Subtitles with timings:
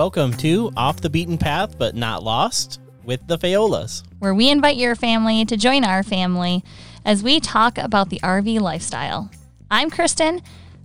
[0.00, 4.02] Welcome to Off the Beaten Path But Not Lost with the Fayolas.
[4.18, 6.64] where we invite your family to join our family
[7.04, 9.30] as we talk about the RV lifestyle.
[9.70, 10.40] I'm Kristen,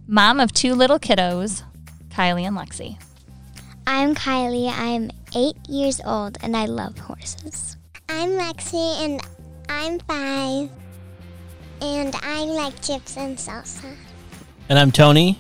[0.06, 1.64] mom of two little kiddos,
[2.10, 3.02] Kylie and Lexi.
[3.88, 4.70] I'm Kylie.
[4.70, 7.78] I'm eight years old and I love horses.
[8.10, 9.22] I'm Lexi and
[9.70, 10.70] I'm five.
[11.82, 13.96] And I like chips and salsa.
[14.68, 15.40] And I'm Tony.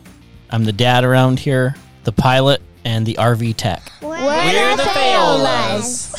[0.49, 3.91] I'm the dad around here, the pilot, and the RV tech.
[4.01, 6.13] We're, We're the Fayolas.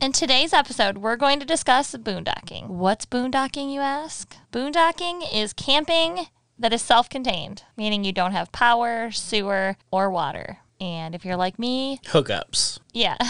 [0.00, 2.68] In today's episode, we're going to discuss boondocking.
[2.68, 4.36] What's boondocking, you ask?
[4.52, 10.58] Boondocking is camping that is self contained, meaning you don't have power, sewer, or water.
[10.80, 12.78] And if you're like me, Hookups.
[12.92, 13.16] yeah.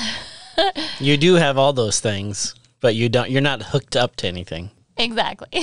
[0.98, 4.70] You do have all those things, but you don't you're not hooked up to anything.
[4.96, 5.48] Exactly.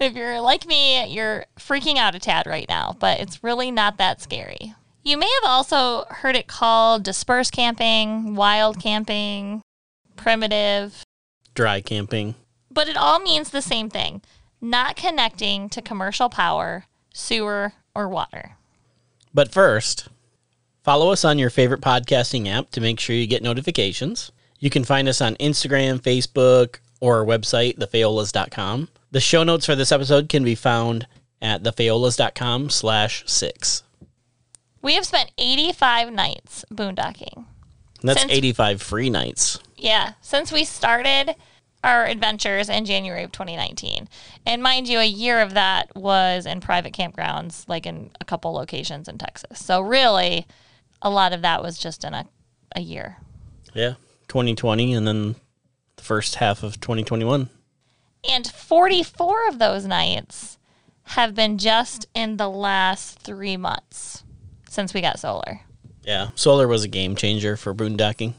[0.00, 3.98] if you're like me, you're freaking out a tad right now, but it's really not
[3.98, 4.74] that scary.
[5.04, 9.62] You may have also heard it called dispersed camping, wild camping,
[10.16, 11.04] primitive,
[11.54, 12.34] Dry camping.
[12.72, 14.22] but it all means the same thing
[14.60, 18.56] not connecting to commercial power, sewer, or water.
[19.32, 20.08] But first,
[20.84, 24.30] follow us on your favorite podcasting app to make sure you get notifications.
[24.60, 28.88] You can find us on Instagram, Facebook, or our website, thefayolas.com.
[29.10, 31.06] The show notes for this episode can be found
[31.42, 33.82] at thefayolas.com slash six.
[34.82, 37.36] We have spent 85 nights boondocking.
[37.36, 39.58] And that's Since- 85 free nights.
[39.76, 41.34] Yeah, since we started
[41.82, 44.08] our adventures in January of 2019.
[44.46, 48.52] And mind you, a year of that was in private campgrounds, like in a couple
[48.52, 49.58] locations in Texas.
[49.58, 50.46] So really,
[51.04, 52.26] a lot of that was just in a,
[52.74, 53.18] a year.
[53.74, 53.94] Yeah.
[54.28, 55.36] 2020 and then
[55.96, 57.50] the first half of 2021.
[58.28, 60.58] And 44 of those nights
[61.08, 64.24] have been just in the last three months
[64.68, 65.60] since we got solar.
[66.02, 66.30] Yeah.
[66.34, 68.32] Solar was a game changer for boondocking.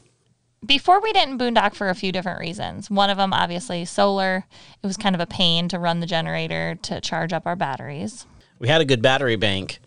[0.64, 2.90] Before we didn't boondock for a few different reasons.
[2.90, 4.46] One of them, obviously, solar.
[4.82, 8.26] It was kind of a pain to run the generator to charge up our batteries.
[8.58, 9.78] we had a good battery bank.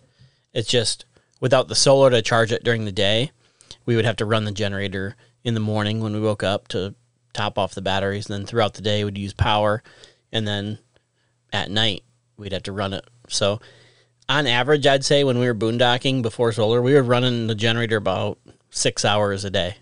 [0.54, 1.04] It's just
[1.40, 3.32] without the solar to charge it during the day,
[3.86, 6.94] we would have to run the generator in the morning when we woke up to
[7.32, 8.28] top off the batteries.
[8.28, 9.82] And then throughout the day, we'd use power.
[10.32, 10.78] And then
[11.52, 12.04] at night,
[12.36, 13.04] we'd have to run it.
[13.28, 13.60] So,
[14.28, 17.96] on average, I'd say when we were boondocking before solar, we were running the generator
[17.96, 18.38] about
[18.70, 19.76] six hours a day.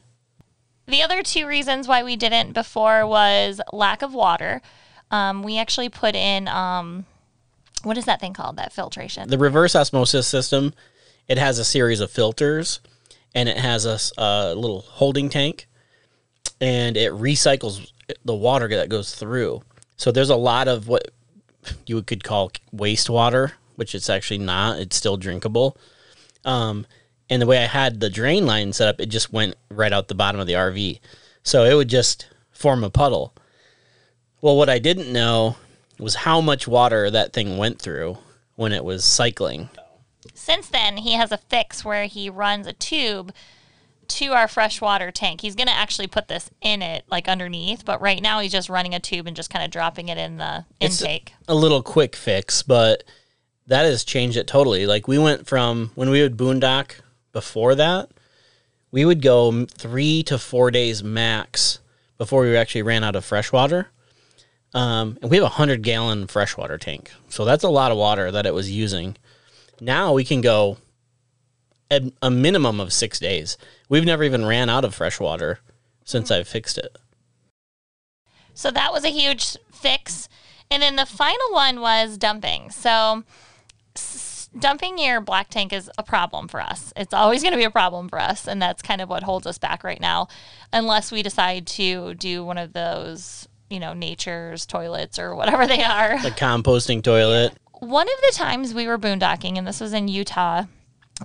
[0.87, 4.63] The other two reasons why we didn't before was lack of water.
[5.11, 7.05] Um, we actually put in um,
[7.83, 8.57] what is that thing called?
[8.57, 9.29] That filtration.
[9.29, 10.73] The reverse osmosis system,
[11.29, 12.81] it has a series of filters
[13.35, 15.69] and it has a little holding tank
[16.61, 17.91] and it recycles
[18.25, 19.63] the water that goes through.
[19.97, 21.11] So there's a lot of what
[21.87, 24.79] you could call wastewater, which it's actually not.
[24.79, 25.77] It's still drinkable.
[26.45, 26.87] Um,
[27.31, 30.09] and the way I had the drain line set up, it just went right out
[30.09, 31.01] the bottom of the RV.
[31.43, 33.35] So it would just form a puddle.
[34.41, 35.57] Well, what I didn't know
[35.99, 38.19] was how much water that thing went through
[38.55, 39.69] when it was cycling.
[40.35, 43.33] Since then, he has a fix where he runs a tube
[44.09, 45.43] to our freshwater tank.
[45.43, 48.69] He's going to actually put this in it, like underneath, but right now he's just
[48.71, 51.35] running a tube and just kind of dropping it in the It's- intake.
[51.47, 53.05] A little quick fix, but
[53.67, 54.87] that has changed it totally.
[54.87, 56.93] Like we went from when we would boondock
[57.33, 58.09] before that,
[58.91, 61.79] we would go three to four days max
[62.17, 63.89] before we actually ran out of fresh water.
[64.75, 68.31] Um, and we have a hundred gallon freshwater tank, so that's a lot of water
[68.31, 69.17] that it was using.
[69.81, 70.79] Now we can go
[71.91, 73.57] a, a minimum of six days.
[73.89, 75.61] We've never even ran out of fresh water
[76.05, 76.97] since I've fixed it.
[78.55, 80.29] So that was a huge fix.
[80.71, 82.71] And then the final one was dumping.
[82.71, 83.25] So
[83.95, 86.93] s- dumping your black tank is a problem for us.
[86.97, 88.49] It's always going to be a problem for us.
[88.49, 90.29] And that's kind of what holds us back right now,
[90.73, 95.85] unless we decide to do one of those, you know, nature's toilets or whatever they
[95.85, 96.21] are.
[96.23, 97.57] The composting toilet.
[97.81, 100.65] One of the times we were boondocking, and this was in Utah,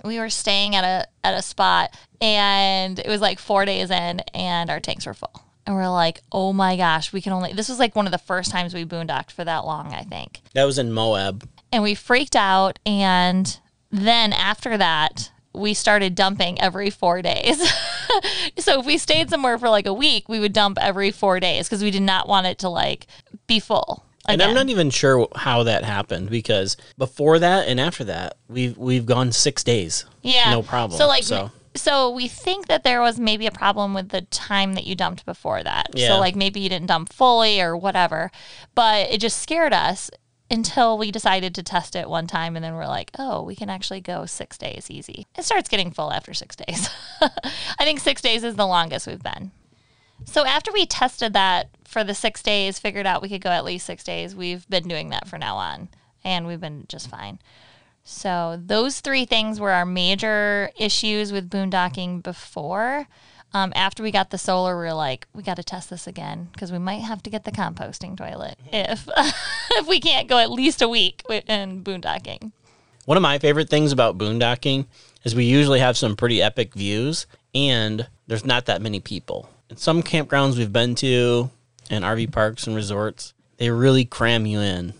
[0.04, 4.20] we were staying at a at a spot, and it was like four days in,
[4.32, 5.42] and our tanks were full.
[5.66, 7.52] And we're like, oh my gosh, we can only.
[7.52, 10.40] This was like one of the first times we boondocked for that long, I think.
[10.54, 11.48] That was in Moab.
[11.72, 12.78] And we freaked out.
[12.84, 13.58] And
[13.90, 17.60] then after that, we started dumping every four days.
[18.58, 21.66] so if we stayed somewhere for like a week, we would dump every four days
[21.66, 23.06] because we did not want it to like
[23.46, 24.04] be full.
[24.28, 28.76] And I'm not even sure how that happened because before that and after that, we've
[28.78, 30.04] we've gone six days.
[30.22, 30.50] Yeah.
[30.50, 30.98] No problem.
[30.98, 34.74] So like So- So we think that there was maybe a problem with the time
[34.74, 35.88] that you dumped before that.
[35.94, 36.08] Yeah.
[36.08, 38.30] So like maybe you didn't dump fully or whatever.
[38.76, 40.08] But it just scared us
[40.50, 43.68] until we decided to test it one time and then we're like, oh, we can
[43.70, 45.26] actually go six days easy.
[45.36, 46.88] It starts getting full after six days.
[47.20, 49.50] I think six days is the longest we've been.
[50.24, 53.64] So after we tested that for the six days, figured out we could go at
[53.64, 55.88] least six days, we've been doing that for now on.
[56.24, 57.38] And we've been just fine.
[58.04, 63.06] So those three things were our major issues with boondocking before.
[63.54, 66.48] Um, after we got the solar, we were like, we got to test this again
[66.52, 70.50] because we might have to get the composting toilet if if we can't go at
[70.50, 72.52] least a week in boondocking.
[73.06, 74.86] One of my favorite things about boondocking
[75.24, 79.48] is we usually have some pretty epic views and there's not that many people.
[79.76, 81.50] Some campgrounds we've been to
[81.90, 84.94] and RV parks and resorts, they really cram you in.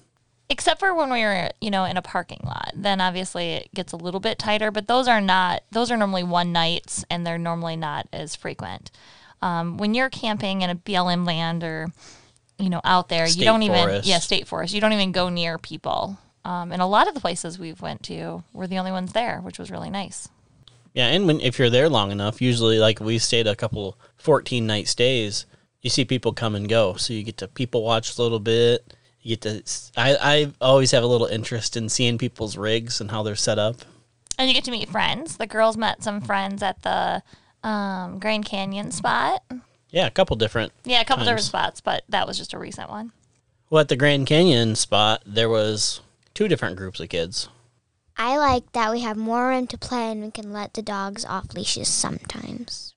[0.50, 3.93] Except for when we were, you know, in a parking lot, then obviously it gets
[3.93, 4.71] a little bit tighter.
[4.71, 8.91] But those are not; those are normally one nights, and they're normally not as frequent.
[9.41, 11.88] Um, when you're camping in a BLM land or,
[12.59, 14.75] you know, out there, State you don't even yeah, state forest.
[14.75, 16.19] You don't even go near people.
[16.44, 19.41] Um, and a lot of the places we've went to were the only ones there,
[19.41, 20.29] which was really nice.
[20.94, 24.67] Yeah, and when if you're there long enough, usually like we stayed a couple 14
[24.67, 25.44] night stays,
[25.82, 28.94] you see people come and go, so you get to people watch a little bit.
[29.20, 29.62] You get to
[29.96, 33.58] I I always have a little interest in seeing people's rigs and how they're set
[33.58, 33.76] up.
[34.38, 35.37] And you get to meet friends.
[35.37, 37.23] The girls met some friends at the
[37.67, 39.43] um, Grand Canyon spot.
[39.91, 40.73] Yeah, a couple different.
[40.85, 43.12] Yeah, a couple different spots, but that was just a recent one.
[43.70, 46.00] Well, at the Grand Canyon spot, there was
[46.35, 47.49] two different groups of kids.
[48.17, 51.25] I like that we have more room to play and we can let the dogs
[51.25, 52.95] off leashes sometimes.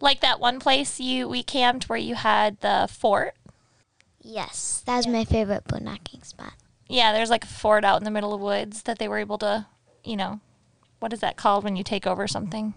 [0.00, 3.34] Like that one place you we camped where you had the fort.
[4.20, 6.52] Yes, that was my favorite boondocking spot.
[6.88, 9.38] Yeah, there's like a fort out in the middle of woods that they were able
[9.38, 9.66] to,
[10.04, 10.40] you know,
[10.98, 12.74] what is that called when you take over something?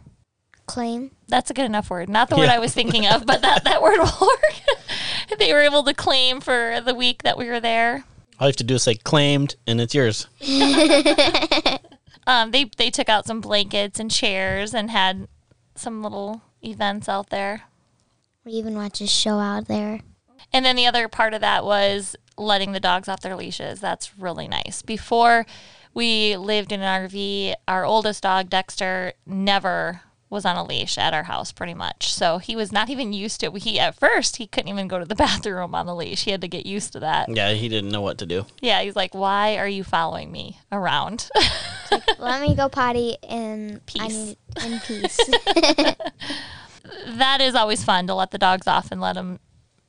[0.66, 1.12] Claim.
[1.28, 2.10] That's a good enough word.
[2.10, 5.40] Not the word I was thinking of, but that, that word will work.
[5.40, 8.06] they were able to claim for the week that we were there.
[8.40, 10.28] All you have to do is say claimed, and it's yours.
[12.30, 15.28] Um, they they took out some blankets and chairs and had
[15.74, 17.64] some little events out there.
[18.46, 20.02] We even watched a show out there.
[20.54, 23.80] And then the other part of that was letting the dogs off their leashes.
[23.80, 24.84] That's really nice.
[24.84, 25.48] Before
[25.96, 31.14] we lived in an RV, our oldest dog, Dexter, never was on a leash at
[31.14, 32.14] our house pretty much.
[32.14, 33.64] So he was not even used to it.
[33.64, 36.24] He at first he couldn't even go to the bathroom on the leash.
[36.26, 37.30] He had to get used to that.
[37.30, 38.46] Yeah, he didn't know what to do.
[38.62, 41.30] Yeah, he's like, "Why are you following me around?"
[41.92, 44.18] like, Let me go potty in I Peace.
[44.18, 45.20] need in peace.
[47.08, 49.40] that is always fun to let the dogs off and let them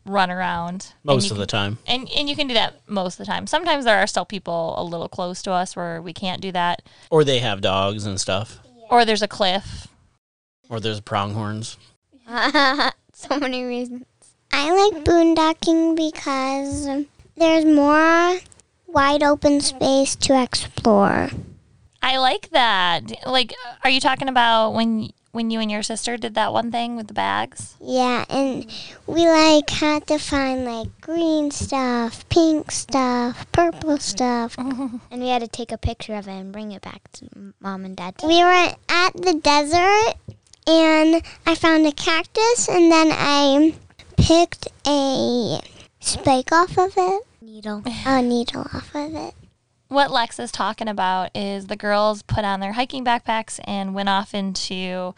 [0.07, 0.95] run around.
[1.05, 1.79] Most of can- the time.
[1.87, 3.47] And and you can do that most of the time.
[3.47, 6.83] Sometimes there are still people a little close to us where we can't do that.
[7.11, 8.59] Or they have dogs and stuff.
[8.89, 9.87] Or there's a cliff.
[10.71, 11.77] Or there's pronghorns.
[12.29, 14.07] so many reasons.
[14.53, 16.89] I like boondocking because
[17.37, 18.39] there's more
[18.87, 21.31] wide open space to explore.
[22.03, 23.27] I like that.
[23.27, 23.53] Like
[23.85, 27.07] are you talking about when when you and your sister did that one thing with
[27.07, 27.77] the bags?
[27.81, 28.67] Yeah, and
[29.07, 35.43] we like had to find like green stuff, pink stuff, purple stuff, and we had
[35.43, 37.29] to take a picture of it and bring it back to
[37.61, 38.15] mom and dad.
[38.23, 40.15] We were at the desert,
[40.71, 43.75] and I found a cactus, and then I
[44.17, 45.61] picked a
[46.01, 49.35] spike off of it, needle, a needle off of it.
[49.89, 54.09] What Lex is talking about is the girls put on their hiking backpacks and went
[54.09, 55.15] off into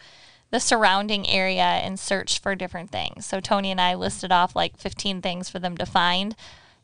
[0.49, 3.25] the surrounding area and searched for different things.
[3.25, 6.35] So Tony and I listed off like 15 things for them to find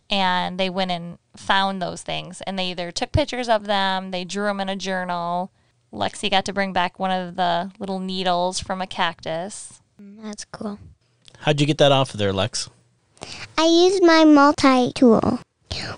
[0.09, 4.25] and they went and found those things and they either took pictures of them, they
[4.25, 5.51] drew them in a journal.
[5.93, 9.81] Lexi got to bring back one of the little needles from a cactus.
[10.01, 10.79] Mm, that's cool.
[11.39, 12.69] How'd you get that off of there, Lex?
[13.57, 15.39] I used my multi tool.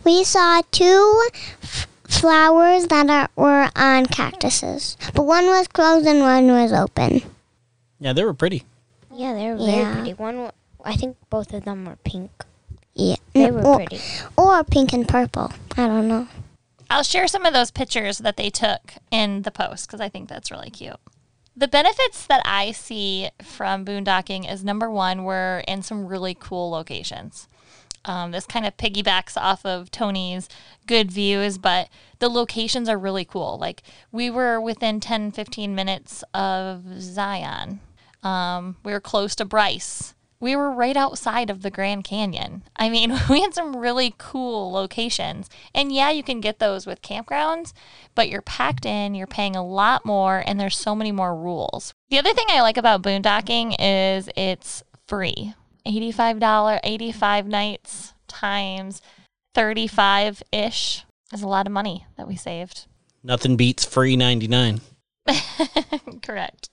[0.04, 1.28] We saw two
[1.62, 7.22] f- flowers that are, were on cactuses, but one was closed and one was open.
[8.00, 8.64] Yeah, they were pretty.
[9.14, 9.94] Yeah, they were very Yeah.
[9.94, 10.14] pretty.
[10.14, 10.52] One,
[10.84, 12.32] I think both of them were pink.
[12.96, 14.00] Yeah, They mm, were or, pretty.
[14.38, 15.52] or pink and purple.
[15.78, 16.28] I don't know.
[16.92, 20.28] I'll share some of those pictures that they took in the post because I think
[20.28, 20.98] that's really cute.
[21.56, 26.70] The benefits that I see from boondocking is number one, we're in some really cool
[26.70, 27.48] locations.
[28.04, 30.50] Um, this kind of piggybacks off of Tony's
[30.86, 31.88] good views, but
[32.20, 33.58] the locations are really cool.
[33.58, 37.80] Like we were within 10, 15 minutes of Zion.
[38.22, 40.14] Um, we were close to Bryce.
[40.42, 42.64] We were right outside of the Grand Canyon.
[42.76, 45.50] I mean, we had some really cool locations.
[45.74, 47.72] And yeah, you can get those with campgrounds,
[48.16, 51.94] but you're packed in, you're paying a lot more, and there's so many more rules.
[52.10, 55.54] The other thing I like about boondocking is it's free.
[55.86, 59.02] $85, 85 nights times
[59.54, 62.88] 35 ish is a lot of money that we saved.
[63.24, 64.82] Nothing beats free 99.
[66.24, 66.70] Correct.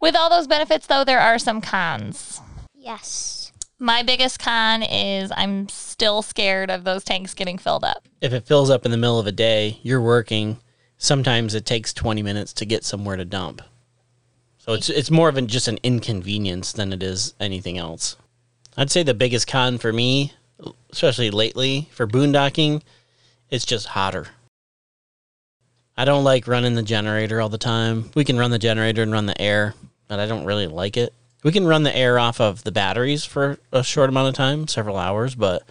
[0.00, 2.40] With all those benefits, though, there are some cons.
[2.84, 3.50] Yes.
[3.78, 8.06] My biggest con is I'm still scared of those tanks getting filled up.
[8.20, 10.58] If it fills up in the middle of a day, you're working.
[10.98, 13.62] Sometimes it takes 20 minutes to get somewhere to dump.
[14.58, 18.16] So it's it's more of an, just an inconvenience than it is anything else.
[18.76, 20.34] I'd say the biggest con for me,
[20.90, 22.82] especially lately for boondocking,
[23.48, 24.28] it's just hotter.
[25.96, 28.10] I don't like running the generator all the time.
[28.14, 29.74] We can run the generator and run the air,
[30.06, 31.14] but I don't really like it.
[31.44, 34.66] We can run the air off of the batteries for a short amount of time,
[34.66, 35.62] several hours, but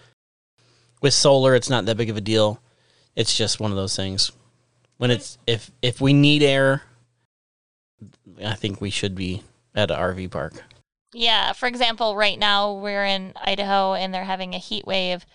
[1.02, 2.62] with solar it's not that big of a deal.
[3.16, 4.32] It's just one of those things.
[4.98, 6.84] When it's if if we need air,
[8.46, 9.44] I think we should be
[9.76, 10.64] at an RV park.
[11.12, 15.26] Yeah, for example, right now we're in Idaho and they're having a heat wave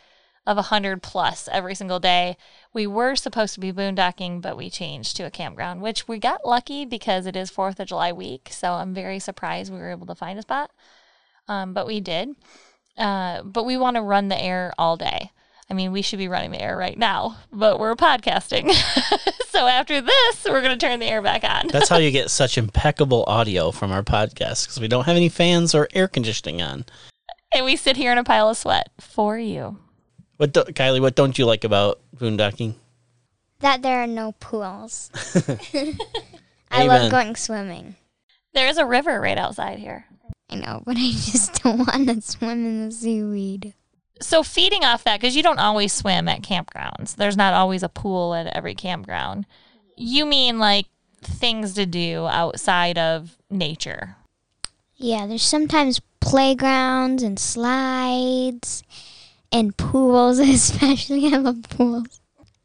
[0.46, 2.36] of 100 plus every single day.
[2.78, 6.46] We were supposed to be boondocking, but we changed to a campground, which we got
[6.46, 8.50] lucky because it is 4th of July week.
[8.52, 10.70] So I'm very surprised we were able to find a spot.
[11.48, 12.36] Um, but we did.
[12.96, 15.32] Uh, but we want to run the air all day.
[15.68, 18.72] I mean, we should be running the air right now, but we're podcasting.
[19.48, 21.66] so after this, we're going to turn the air back on.
[21.66, 25.30] That's how you get such impeccable audio from our podcast because we don't have any
[25.30, 26.84] fans or air conditioning on.
[27.52, 29.78] and we sit here in a pile of sweat for you.
[30.38, 31.00] What do, Kylie?
[31.00, 32.74] What don't you like about boondocking?
[33.58, 35.10] That there are no pools.
[36.70, 36.86] I Amen.
[36.86, 37.96] love going swimming.
[38.54, 40.06] There is a river right outside here.
[40.48, 43.74] I know, but I just don't want to swim in the seaweed.
[44.20, 47.16] So feeding off that, because you don't always swim at campgrounds.
[47.16, 49.44] There's not always a pool at every campground.
[49.96, 50.86] You mean like
[51.20, 54.16] things to do outside of nature?
[54.94, 58.84] Yeah, there's sometimes playgrounds and slides
[59.52, 62.20] and pools, especially I love pools.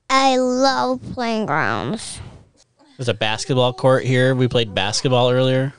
[0.10, 2.20] I love playgrounds.
[2.98, 4.36] There's a basketball court here.
[4.36, 5.74] We played basketball earlier.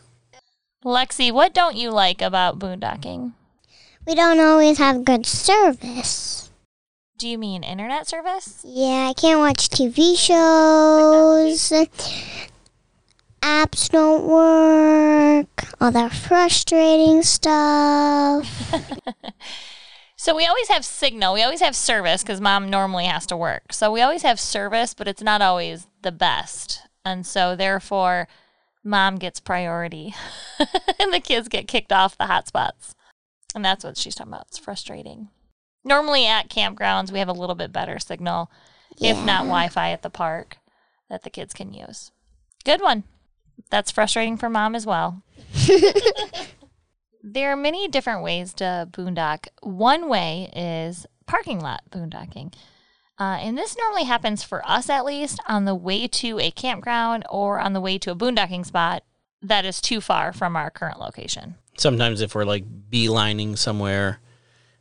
[0.85, 3.33] Lexi, what don't you like about boondocking?
[4.07, 6.51] We don't always have good service.
[7.17, 8.61] Do you mean internet service?
[8.65, 11.73] Yeah, I can't watch TV shows.
[13.41, 15.65] Apps don't work.
[15.81, 18.75] All that frustrating stuff.
[20.25, 21.35] So we always have signal.
[21.35, 23.75] We always have service because mom normally has to work.
[23.75, 26.81] So we always have service, but it's not always the best.
[27.05, 28.27] And so therefore,
[28.83, 30.15] mom gets priority
[30.99, 32.95] and the kids get kicked off the hotspots.
[33.55, 34.47] And that's what she's talking about.
[34.49, 35.29] It's frustrating.
[35.85, 38.51] Normally at campgrounds, we have a little bit better signal,
[38.99, 40.57] if not Wi Fi at the park
[41.11, 42.13] that the kids can use.
[42.65, 43.05] Good one.
[43.69, 45.23] That's frustrating for mom as well.
[47.27, 49.49] There are many different ways to boondock.
[49.63, 52.53] One way is parking lot boondocking.
[53.19, 57.25] Uh, and this normally happens for us, at least, on the way to a campground
[57.31, 59.05] or on the way to a boondocking spot
[59.41, 61.55] that is too far from our current location.
[61.79, 64.21] Sometimes if we're like beelining somewhere,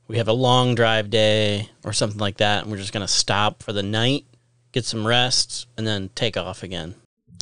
[0.09, 3.63] we have a long drive day or something like that, and we're just gonna stop
[3.63, 4.25] for the night,
[4.73, 6.95] get some rest, and then take off again.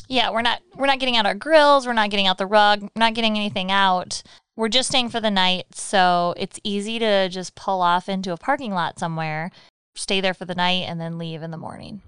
[0.08, 2.82] Yeah, we're not we're not getting out our grills, we're not getting out the rug,
[2.82, 4.22] we're not getting anything out.
[4.54, 8.36] We're just staying for the night, so it's easy to just pull off into a
[8.36, 9.50] parking lot somewhere,
[9.94, 12.02] stay there for the night, and then leave in the morning.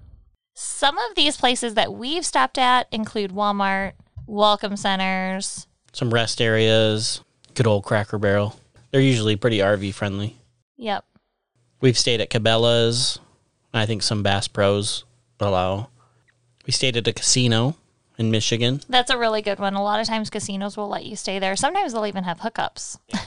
[0.54, 3.92] Some of these places that we've stopped at include Walmart,
[4.26, 5.66] welcome centers.
[5.94, 7.22] Some rest areas,
[7.54, 8.60] good old Cracker Barrel.
[8.90, 10.36] They're usually pretty RV friendly.
[10.76, 11.02] Yep.
[11.80, 13.18] We've stayed at Cabela's.
[13.72, 15.04] I think some Bass Pros
[15.40, 15.88] allow.
[16.66, 17.74] We stayed at a casino
[18.18, 18.80] in Michigan.
[18.88, 19.75] That's a really good one.
[19.75, 21.56] A lot of times casinos will let you stay there.
[21.56, 22.99] Sometimes they'll even have hookups.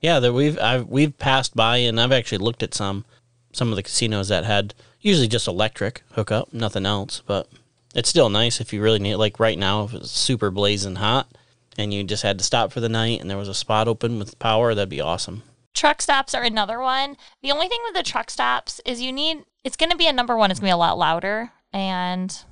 [0.00, 3.04] Yeah, that we've I've we've passed by and I've actually looked at some
[3.52, 7.48] some of the casinos that had usually just electric hookup, nothing else, but
[7.94, 11.28] it's still nice if you really need like right now if it's super blazing hot
[11.76, 14.18] and you just had to stop for the night and there was a spot open
[14.18, 15.42] with power, that'd be awesome.
[15.74, 17.16] Truck stops are another one.
[17.42, 20.12] The only thing with the truck stops is you need it's going to be a
[20.12, 22.42] number one, it's going to be a lot louder and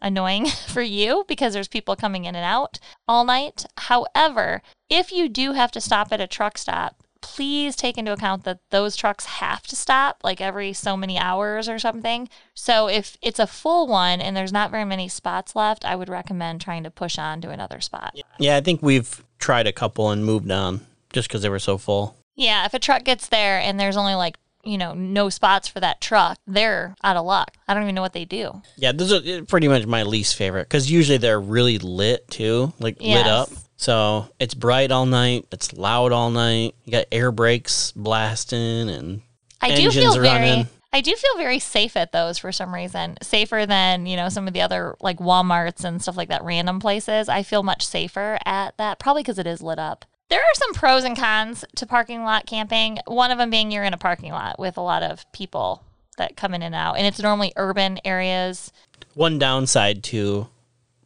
[0.00, 3.66] annoying for you because there's people coming in and out all night.
[3.76, 8.44] However, if you do have to stop at a truck stop, please take into account
[8.44, 12.28] that those trucks have to stop like every so many hours or something.
[12.54, 16.08] So if it's a full one and there's not very many spots left, I would
[16.08, 18.16] recommend trying to push on to another spot.
[18.38, 21.78] Yeah, I think we've tried a couple and moved on just because they were so
[21.78, 22.16] full.
[22.36, 24.36] Yeah, if a truck gets there and there's only like,
[24.68, 27.56] you know, no spots for that truck, they're out of luck.
[27.66, 28.62] I don't even know what they do.
[28.76, 32.72] Yeah, those are eh, pretty much my least favorite because usually they're really lit too,
[32.78, 33.50] like lit up.
[33.76, 36.74] So it's bright all night, it's loud all night.
[36.84, 39.22] You got air brakes blasting and
[39.60, 40.68] I do Engines feel very running.
[40.92, 43.16] I do feel very safe at those for some reason.
[43.22, 46.80] Safer than, you know, some of the other like Walmarts and stuff like that random
[46.80, 47.28] places.
[47.28, 50.04] I feel much safer at that probably because it is lit up.
[50.30, 52.98] There are some pros and cons to parking lot camping.
[53.06, 55.82] One of them being you're in a parking lot with a lot of people
[56.18, 58.72] that come in and out and it's normally urban areas.
[59.14, 60.48] one downside to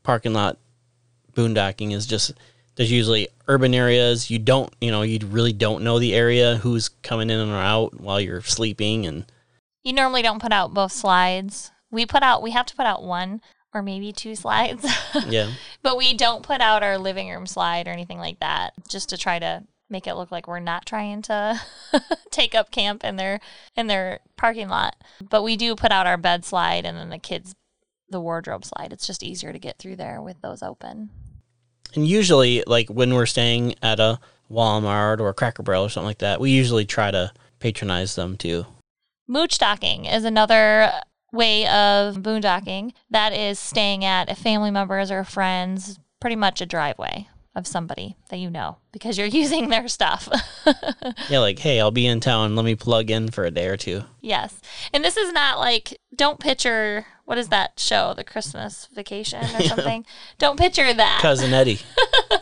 [0.03, 0.57] parking lot
[1.35, 2.33] boondocking is just
[2.77, 6.89] there's usually urban areas you don't you know you really don't know the area who's
[6.89, 9.27] coming in or out while you're sleeping and
[9.83, 11.71] You normally don't put out both slides.
[11.91, 13.41] We put out we have to put out one
[13.75, 14.87] or maybe two slides.
[15.29, 15.51] yeah
[15.83, 19.19] But we don't put out our living room slide or anything like that, just to
[19.19, 21.61] try to make it look like we're not trying to
[22.31, 23.41] take up camp in their
[23.77, 24.97] in their parking lot.
[25.21, 27.55] But we do put out our bed slide and then the kids
[28.09, 28.93] the wardrobe slide.
[28.93, 31.11] It's just easier to get through there with those open.
[31.95, 34.19] and usually like when we're staying at a
[34.51, 38.37] walmart or a cracker barrel or something like that we usually try to patronize them
[38.37, 38.67] too
[39.27, 40.91] Mooch docking is another
[41.33, 42.93] way of boondocking.
[43.11, 47.67] That is staying at a family members or a friends, pretty much a driveway of
[47.67, 50.29] somebody that you know because you're using their stuff.
[51.29, 53.77] yeah like hey i'll be in town let me plug in for a day or
[53.77, 54.61] two Yes.
[54.93, 59.63] And this is not like, don't picture, what is that show, The Christmas Vacation or
[59.63, 60.05] something?
[60.37, 61.21] don't picture that.
[61.23, 61.81] cousin eddie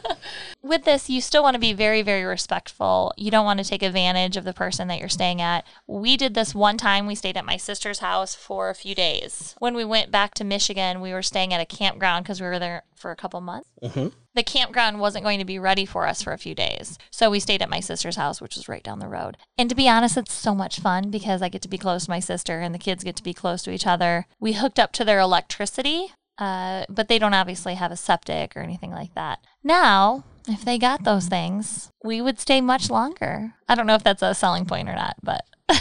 [0.62, 3.14] With this, you still want to be very, very respectful.
[3.16, 5.64] You don't want to take advantage of the person that you're staying at.
[5.86, 7.06] We did this one time.
[7.06, 9.54] We stayed at my sister's house for a few days.
[9.60, 12.58] When we went back to Michigan, we were staying at a campground because we were
[12.58, 13.68] there for a couple months.
[13.80, 14.08] Mm-hmm.
[14.34, 16.98] The campground wasn't going to be ready for us for a few days.
[17.10, 19.36] So we stayed at my sister's house, which was right down the road.
[19.58, 22.10] And to be honest, it's so much fun because I get to be close to
[22.10, 24.26] my sister and the kids get to be close to each other.
[24.38, 28.60] We hooked up to their electricity, uh, but they don't obviously have a septic or
[28.60, 29.40] anything like that.
[29.64, 33.54] Now, if they got those things, we would stay much longer.
[33.68, 35.44] I don't know if that's a selling point or not, but.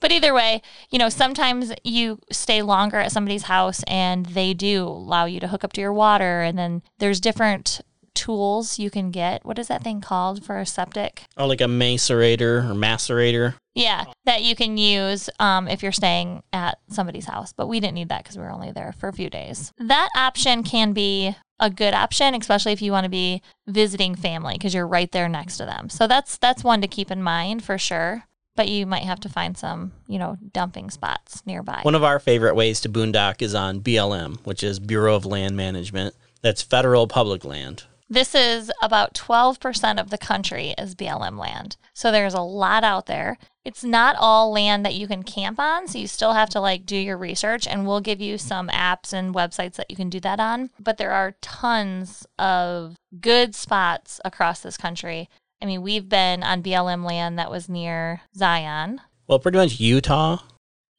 [0.00, 4.84] But either way, you know, sometimes you stay longer at somebody's house and they do
[4.84, 6.42] allow you to hook up to your water.
[6.42, 7.80] And then there's different
[8.14, 9.44] tools you can get.
[9.44, 11.24] What is that thing called for a septic?
[11.36, 16.42] or like a macerator or macerator Yeah, that you can use um, if you're staying
[16.52, 17.52] at somebody's house.
[17.52, 19.72] But we didn't need that because we were only there for a few days.
[19.78, 24.54] That option can be a good option, especially if you want to be visiting family
[24.54, 25.88] because you're right there next to them.
[25.88, 28.24] So that's that's one to keep in mind for sure.
[28.56, 31.80] But you might have to find some, you know, dumping spots nearby.
[31.82, 35.56] One of our favorite ways to boondock is on BLM, which is Bureau of Land
[35.56, 36.14] Management.
[36.42, 37.84] That's federal public land.
[38.08, 41.76] This is about 12% of the country is BLM land.
[41.92, 43.36] So there's a lot out there.
[43.64, 46.86] It's not all land that you can camp on, so you still have to like
[46.86, 50.20] do your research and we'll give you some apps and websites that you can do
[50.20, 55.28] that on, but there are tons of good spots across this country.
[55.66, 59.00] I mean, we've been on BLM land that was near Zion.
[59.26, 60.38] Well, pretty much Utah.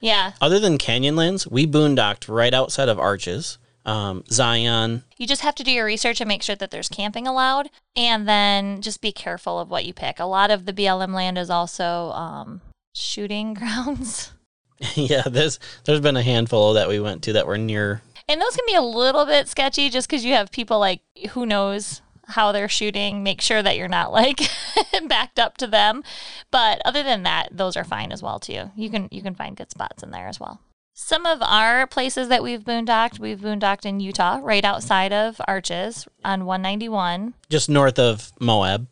[0.01, 5.03] Yeah, Other than Canyonlands, we boondocked right outside of Arches, um, Zion.
[5.17, 8.27] You just have to do your research and make sure that there's camping allowed, and
[8.27, 10.19] then just be careful of what you pick.
[10.19, 12.59] A lot of the BLM land is also um,
[12.93, 14.33] shooting grounds,
[14.95, 18.01] yeah, there's there's been a handful that we went to that were near.
[18.27, 20.99] and those can be a little bit sketchy just because you have people like
[21.29, 23.23] who knows how they're shooting.
[23.23, 24.41] Make sure that you're not like
[25.07, 26.03] backed up to them,
[26.51, 28.71] but other than that, those are fine as well too.
[28.75, 30.61] You can you can find good spots in there as well.
[30.93, 36.07] Some of our places that we've boondocked, we've boondocked in Utah, right outside of Arches
[36.25, 37.35] on 191.
[37.51, 38.87] just north of Moab.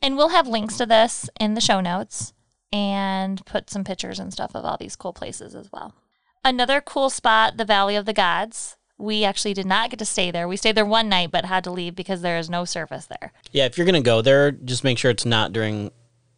[0.00, 2.32] And we'll have links to this in the show notes
[2.72, 5.92] and put some pictures and stuff of all these cool places as well.
[6.44, 8.76] Another cool spot, the Valley of the Gods.
[9.00, 10.46] We actually did not get to stay there.
[10.46, 13.32] We stayed there one night, but had to leave because there is no service there.
[13.50, 15.90] Yeah, if you're gonna go there, just make sure it's not during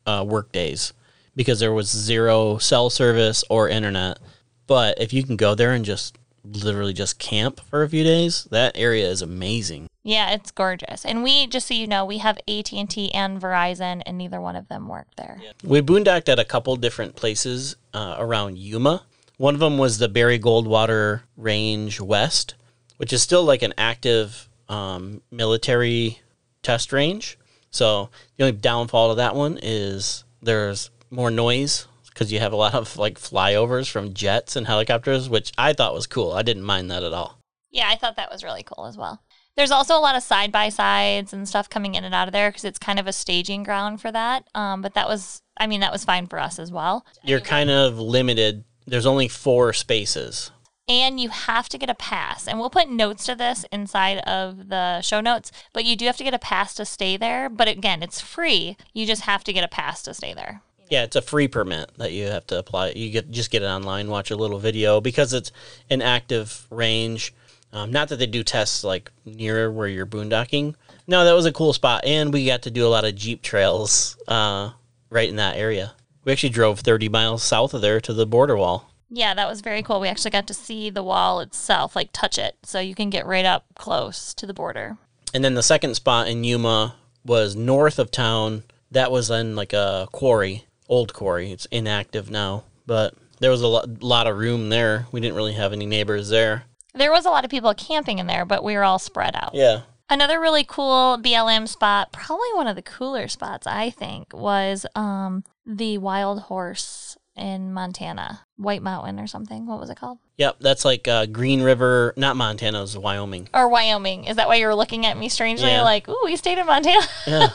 [0.07, 0.93] uh, work days
[1.35, 4.19] because there was zero cell service or internet.
[4.67, 8.45] But if you can go there and just literally just camp for a few days,
[8.51, 9.89] that area is amazing.
[10.05, 11.05] Yeah, it's gorgeous.
[11.05, 14.69] And we, just so you know, we have AT and Verizon, and neither one of
[14.69, 15.41] them work there.
[15.63, 19.05] We boondocked at a couple different places uh, around Yuma.
[19.43, 22.55] One of them was the Barry Goldwater Range West,
[22.99, 26.21] which is still like an active um, military
[26.63, 27.37] test range.
[27.73, 32.57] So the only downfall to that one is there's more noise because you have a
[32.57, 36.35] lot of like flyovers from jets and helicopters, which I thought was cool.
[36.35, 37.41] I didn't mind that at all.
[37.73, 39.25] Yeah, I thought that was really cool as well.
[39.57, 42.33] There's also a lot of side by sides and stuff coming in and out of
[42.33, 44.47] there because it's kind of a staging ground for that.
[44.55, 47.05] Um, but that was, I mean, that was fine for us as well.
[47.25, 48.63] You're kind of limited.
[48.87, 50.51] There's only four spaces.
[50.89, 52.47] and you have to get a pass.
[52.49, 56.17] And we'll put notes to this inside of the show notes, but you do have
[56.17, 57.49] to get a pass to stay there.
[57.49, 58.77] But again, it's free.
[58.93, 60.61] You just have to get a pass to stay there.
[60.91, 62.91] Yeah, it's a free permit that you have to apply.
[62.91, 65.53] You get just get it online, watch a little video because it's
[65.89, 67.33] an active range.
[67.73, 70.75] Um, not that they do tests like near where you're boondocking.
[71.07, 73.41] No, that was a cool spot, and we got to do a lot of jeep
[73.41, 74.71] trails uh,
[75.09, 75.95] right in that area.
[76.25, 78.91] We actually drove 30 miles south of there to the border wall.
[79.11, 80.01] Yeah, that was very cool.
[80.01, 82.57] We actually got to see the wall itself, like touch it.
[82.63, 84.97] So you can get right up close to the border.
[85.35, 88.63] And then the second spot in Yuma was north of town.
[88.91, 91.53] That was in like a quarry, old quarry.
[91.53, 95.07] It's inactive now, but there was a lo- lot of room there.
[95.13, 96.65] We didn't really have any neighbors there.
[96.95, 99.55] There was a lot of people camping in there, but we were all spread out.
[99.55, 99.83] Yeah.
[100.13, 105.43] Another really cool BLM spot, probably one of the cooler spots, I think, was um,
[105.65, 109.65] the Wild Horse in Montana, White Mountain or something.
[109.67, 110.19] What was it called?
[110.37, 113.49] Yep, that's like uh, Green River, not Montana, it was Wyoming.
[113.55, 114.25] Or Wyoming.
[114.25, 115.71] Is that why you were looking at me strangely?
[115.71, 115.81] Yeah.
[115.81, 117.07] Like, ooh, we stayed in Montana.
[117.27, 117.49] Yeah.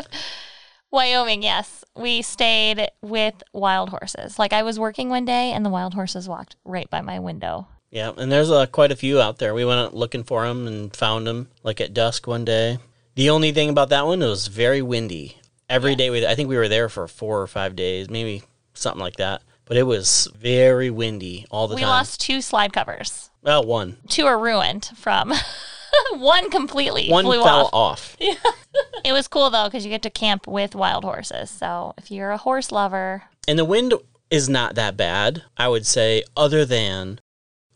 [0.90, 1.84] Wyoming, yes.
[1.94, 4.38] We stayed with wild horses.
[4.38, 7.68] Like, I was working one day and the wild horses walked right by my window.
[7.90, 9.52] Yeah, and there's uh, quite a few out there.
[9.52, 12.78] We went out looking for them and found them like at dusk one day.
[13.16, 15.36] The only thing about that one it was very windy.
[15.68, 18.42] Every day we I think we were there for 4 or 5 days, maybe
[18.74, 19.42] something like that.
[19.64, 21.88] But it was very windy all the we time.
[21.88, 23.30] We lost two slide covers.
[23.42, 23.98] well, one.
[24.08, 25.32] Two are ruined from
[26.12, 27.72] one completely One flew fell off.
[27.72, 28.16] off.
[29.02, 31.50] It was cool though because you get to camp with wild horses.
[31.50, 33.94] So if you're a horse lover, And the wind
[34.30, 37.18] is not that bad, I would say, other than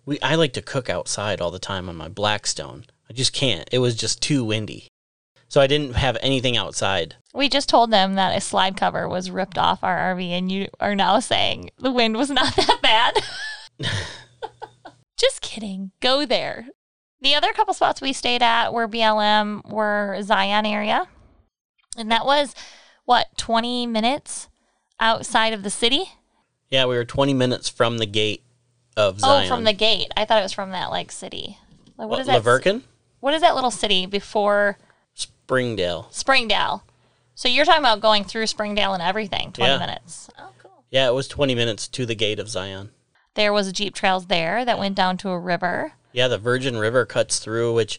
[0.06, 2.84] we I like to cook outside all the time on my Blackstone.
[3.08, 3.68] I just can't.
[3.72, 4.88] It was just too windy.
[5.48, 7.16] So I didn't have anything outside.
[7.32, 10.68] we just told them that a slide cover was ripped off our RV, and you
[10.80, 13.22] are now saying the wind was not that bad.
[15.16, 15.92] just kidding.
[16.00, 16.66] Go there.
[17.20, 21.06] The other couple spots we stayed at were BLM, were Zion area,
[21.96, 22.54] and that was
[23.04, 24.48] what twenty minutes
[25.00, 26.12] outside of the city.
[26.70, 28.42] Yeah, we were 20 minutes from the gate
[28.96, 29.44] of oh, Zion.
[29.52, 30.12] Oh, from the gate.
[30.16, 31.58] I thought it was from that like city.
[31.96, 32.42] Like, what is that?
[32.42, 32.82] Laverkin?
[33.20, 34.78] What is that little city before
[35.14, 36.08] Springdale.
[36.10, 36.84] Springdale?
[37.34, 39.78] So you're talking about going through Springdale and everything, 20 Yeah.
[39.78, 40.30] minutes.
[40.38, 40.84] Oh, cool.
[40.90, 42.90] Yeah, it was 20 minutes to the gate of Zion.
[43.34, 45.94] There was Jeep trails there that went down to a river.
[46.12, 47.98] Yeah, the Virgin River cuts through, which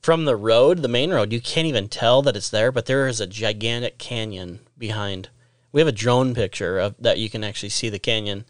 [0.00, 3.06] from the road, the main road, you can't even tell that it's there, but there
[3.06, 5.28] is a gigantic canyon behind.
[5.70, 8.44] We have a drone picture of that you can actually see the canyon.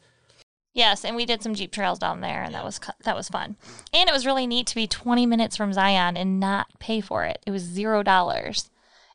[0.74, 3.56] Yes, and we did some Jeep trails down there, and that was that was fun.
[3.92, 7.24] And it was really neat to be 20 minutes from Zion and not pay for
[7.24, 7.42] it.
[7.46, 8.70] It was zero dollars.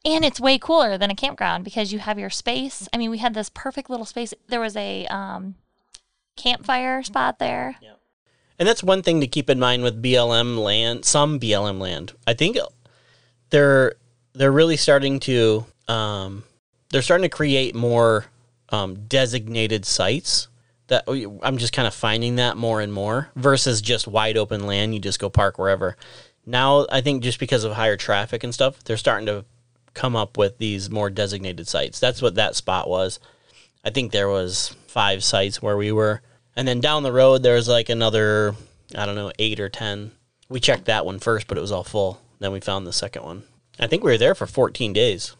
[0.05, 2.87] And it's way cooler than a campground because you have your space.
[2.93, 4.33] I mean, we had this perfect little space.
[4.47, 5.55] There was a um,
[6.37, 7.75] campfire spot there.
[8.59, 12.13] And that's one thing to keep in mind with BLM land, some BLM land.
[12.25, 12.57] I think
[13.49, 13.95] they're
[14.33, 16.43] they're really starting to um,
[16.89, 18.25] they're starting to create more
[18.69, 20.47] um, designated sites.
[20.87, 24.65] That oh, I'm just kind of finding that more and more versus just wide open
[24.65, 24.93] land.
[24.93, 25.97] You just go park wherever.
[26.45, 29.45] Now I think just because of higher traffic and stuff, they're starting to
[29.93, 31.99] come up with these more designated sites.
[31.99, 33.19] That's what that spot was.
[33.83, 36.21] I think there was five sites where we were,
[36.55, 38.55] and then down the road there was like another,
[38.95, 40.11] I don't know, eight or ten.
[40.49, 42.21] We checked that one first, but it was all full.
[42.39, 43.43] Then we found the second one.
[43.79, 45.35] I think we were there for 14 days.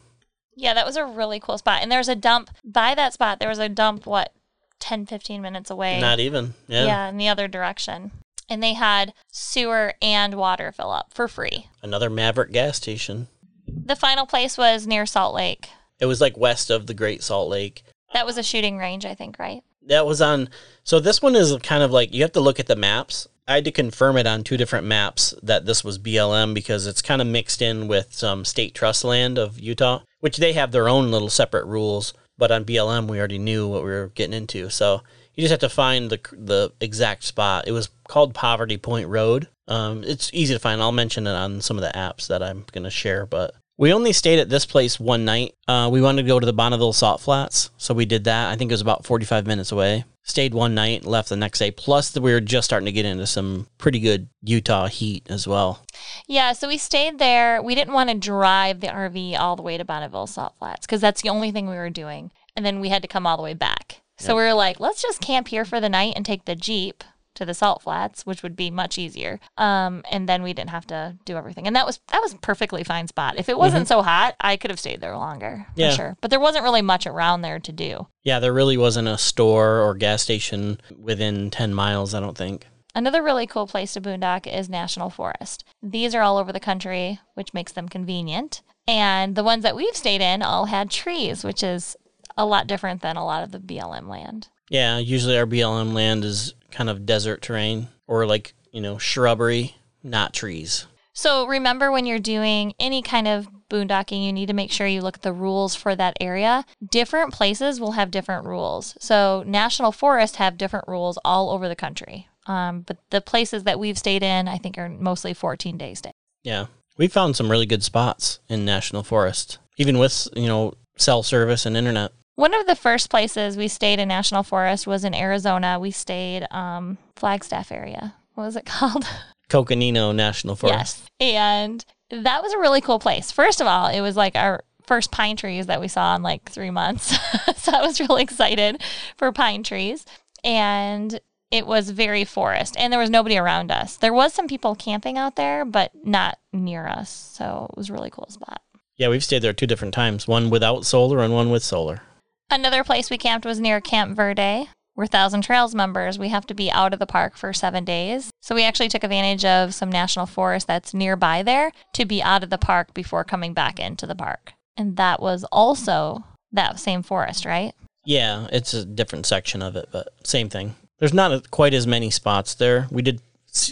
[0.56, 1.82] Yeah, that was a really cool spot.
[1.82, 3.40] And there's a dump by that spot.
[3.40, 4.34] There was a dump, what,
[4.80, 6.00] 10, 15 minutes away?
[6.00, 6.54] Not even.
[6.68, 6.86] Yeah.
[6.86, 8.12] yeah, in the other direction.
[8.50, 11.68] And they had sewer and water fill up for free.
[11.84, 13.28] Another Maverick gas station.
[13.68, 15.70] The final place was near Salt Lake.
[16.00, 17.84] It was like west of the Great Salt Lake.
[18.14, 19.64] That was a shooting range, I think, right?
[19.88, 20.50] That was on.
[20.84, 23.28] So this one is kind of like you have to look at the maps.
[23.48, 27.02] I had to confirm it on two different maps that this was BLM because it's
[27.02, 30.90] kind of mixed in with some state trust land of Utah, which they have their
[30.90, 32.14] own little separate rules.
[32.38, 34.70] But on BLM, we already knew what we were getting into.
[34.70, 35.02] So
[35.34, 37.68] you just have to find the the exact spot.
[37.68, 39.48] It was called Poverty Point Road.
[39.68, 40.82] Um, it's easy to find.
[40.82, 43.26] I'll mention it on some of the apps that I'm going to share.
[43.26, 45.54] But we only stayed at this place one night.
[45.68, 48.50] Uh, we wanted to go to the Bonneville Salt Flats, so we did that.
[48.52, 50.06] I think it was about 45 minutes away.
[50.24, 51.72] Stayed one night, left the next day.
[51.72, 55.86] Plus, we were just starting to get into some pretty good Utah heat as well.
[56.28, 57.62] Yeah, so we stayed there.
[57.62, 61.00] We didn't want to drive the RV all the way to Bonneville Salt Flats because
[61.00, 62.32] that's the only thing we were doing.
[62.56, 64.02] And then we had to come all the way back.
[64.20, 67.04] So we were like, let's just camp here for the night and take the Jeep
[67.38, 69.40] to the salt flats, which would be much easier.
[69.58, 71.66] Um, and then we didn't have to do everything.
[71.66, 73.36] And that was that was perfectly fine spot.
[73.40, 75.92] If it wasn't so hot, I could have stayed there longer Yeah.
[75.92, 76.18] for sure.
[76.22, 78.08] But there wasn't really much around there to do.
[78.24, 82.68] Yeah, there really wasn't a store or gas station within 10 miles, I don't think.
[82.96, 85.64] Another really cool place to boondock is National Forest.
[85.84, 88.62] These are all over the country, which makes them convenient.
[88.88, 91.96] And the ones that we've stayed in all had trees, which is
[92.36, 94.48] a lot different than a lot of the BLM land.
[94.70, 99.76] Yeah, usually our BLM land is kind of desert terrain or like, you know, shrubbery,
[100.04, 100.88] not trees.
[101.14, 105.02] So remember when you're doing any kind of boondocking, you need to make sure you
[105.02, 106.64] look at the rules for that area.
[106.92, 108.96] Different places will have different rules.
[109.00, 112.28] So national forests have different rules all over the country.
[112.46, 116.12] Um, but the places that we've stayed in, I think, are mostly 14 day stay.
[116.44, 116.68] Yeah.
[116.98, 121.66] We found some really good spots in National Forest, even with, you know, cell service
[121.66, 122.12] and internet.
[122.38, 125.80] One of the first places we stayed in national forest was in Arizona.
[125.80, 128.14] We stayed um, Flagstaff area.
[128.36, 129.06] What was it called?
[129.50, 131.10] Coconino National Forest.
[131.20, 131.34] Yes.
[131.36, 133.32] And that was a really cool place.
[133.32, 136.48] First of all, it was like our first pine trees that we saw in like
[136.48, 137.18] three months.
[137.58, 138.84] so I was really excited
[139.18, 140.06] for pine trees.
[140.44, 141.20] And
[141.50, 143.98] it was very forest and there was nobody around us.
[143.98, 147.10] There was some people camping out there, but not near us.
[147.10, 148.62] So it was a really cool spot.
[148.96, 152.02] Yeah, we've stayed there two different times, one without solar and one with solar.
[152.50, 154.70] Another place we camped was near Camp Verde.
[154.96, 156.18] We're Thousand Trails members.
[156.18, 158.32] We have to be out of the park for seven days.
[158.42, 162.44] So we actually took advantage of some national forest that's nearby there to be out
[162.44, 164.54] of the park before coming back into the park.
[164.78, 167.74] And that was also that same forest, right?
[168.06, 170.76] Yeah, it's a different section of it, but same thing.
[171.00, 172.88] There's not quite as many spots there.
[172.90, 173.22] We did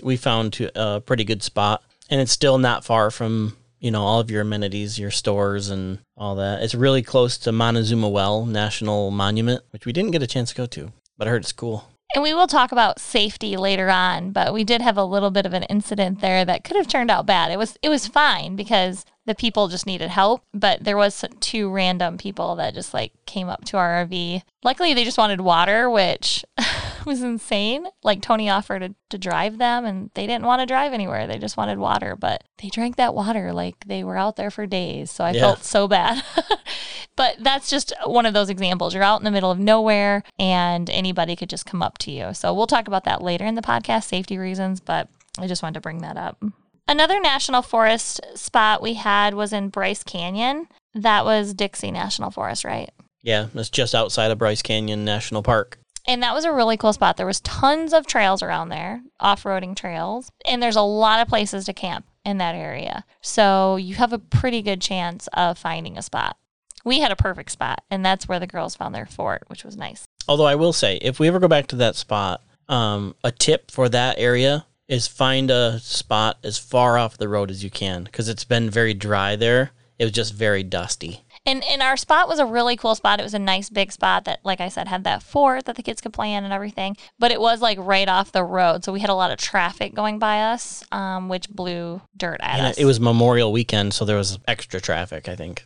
[0.03, 3.55] we found a pretty good spot, and it's still not far from
[3.86, 6.63] you know all of your amenities, your stores, and all that.
[6.63, 10.56] It's really close to Montezuma Well National Monument, which we didn't get a chance to
[10.56, 11.88] go to, but I heard it's cool.
[12.15, 15.45] And we will talk about safety later on, but we did have a little bit
[15.45, 17.52] of an incident there that could have turned out bad.
[17.52, 21.69] It was it was fine because the people just needed help, but there was two
[21.71, 24.41] random people that just like came up to our RV.
[24.63, 26.45] Luckily, they just wanted water, which
[27.05, 27.88] was insane.
[28.03, 31.25] Like Tony offered to, to drive them, and they didn't want to drive anywhere.
[31.27, 34.65] They just wanted water, but they drank that water like they were out there for
[34.67, 35.09] days.
[35.11, 35.41] So I Yeah.
[35.41, 36.23] felt so bad.
[37.15, 38.93] but that's just one of those examples.
[38.93, 42.33] You're out in the middle of nowhere, and anybody could just come up to you.
[42.33, 44.79] So we'll talk about that later in the podcast, safety reasons.
[44.79, 45.09] But
[45.39, 46.43] I just wanted to bring that up.
[46.88, 50.67] Another national forest spot we had was in Bryce Canyon.
[50.93, 52.91] That was Dixie National Forest, right?
[53.24, 55.80] Yeah, it's just outside of Bryce Canyon National Park.
[56.08, 57.17] And that was a really cool spot.
[57.17, 61.65] There was tons of trails around there, off-roading trails, and there's a lot of places
[61.65, 63.04] to camp in that area.
[63.21, 66.38] So you have a pretty good chance of finding a spot.
[66.84, 69.76] We had a perfect spot, and that's where the girls found their fort, which was
[69.76, 70.06] nice.
[70.28, 73.71] Although I will say, if we ever go back to that spot, um, a tip
[73.71, 78.04] for that area is find a spot as far off the road as you can
[78.04, 79.71] because it's been very dry there.
[79.98, 81.24] It was just very dusty.
[81.45, 83.19] And and our spot was a really cool spot.
[83.19, 85.84] It was a nice big spot that, like I said, had that fort that the
[85.84, 86.98] kids could play in and everything.
[87.17, 89.93] But it was like right off the road, so we had a lot of traffic
[89.93, 92.78] going by us, um, which blew dirt at And us.
[92.78, 95.65] it was Memorial Weekend, so there was extra traffic, I think.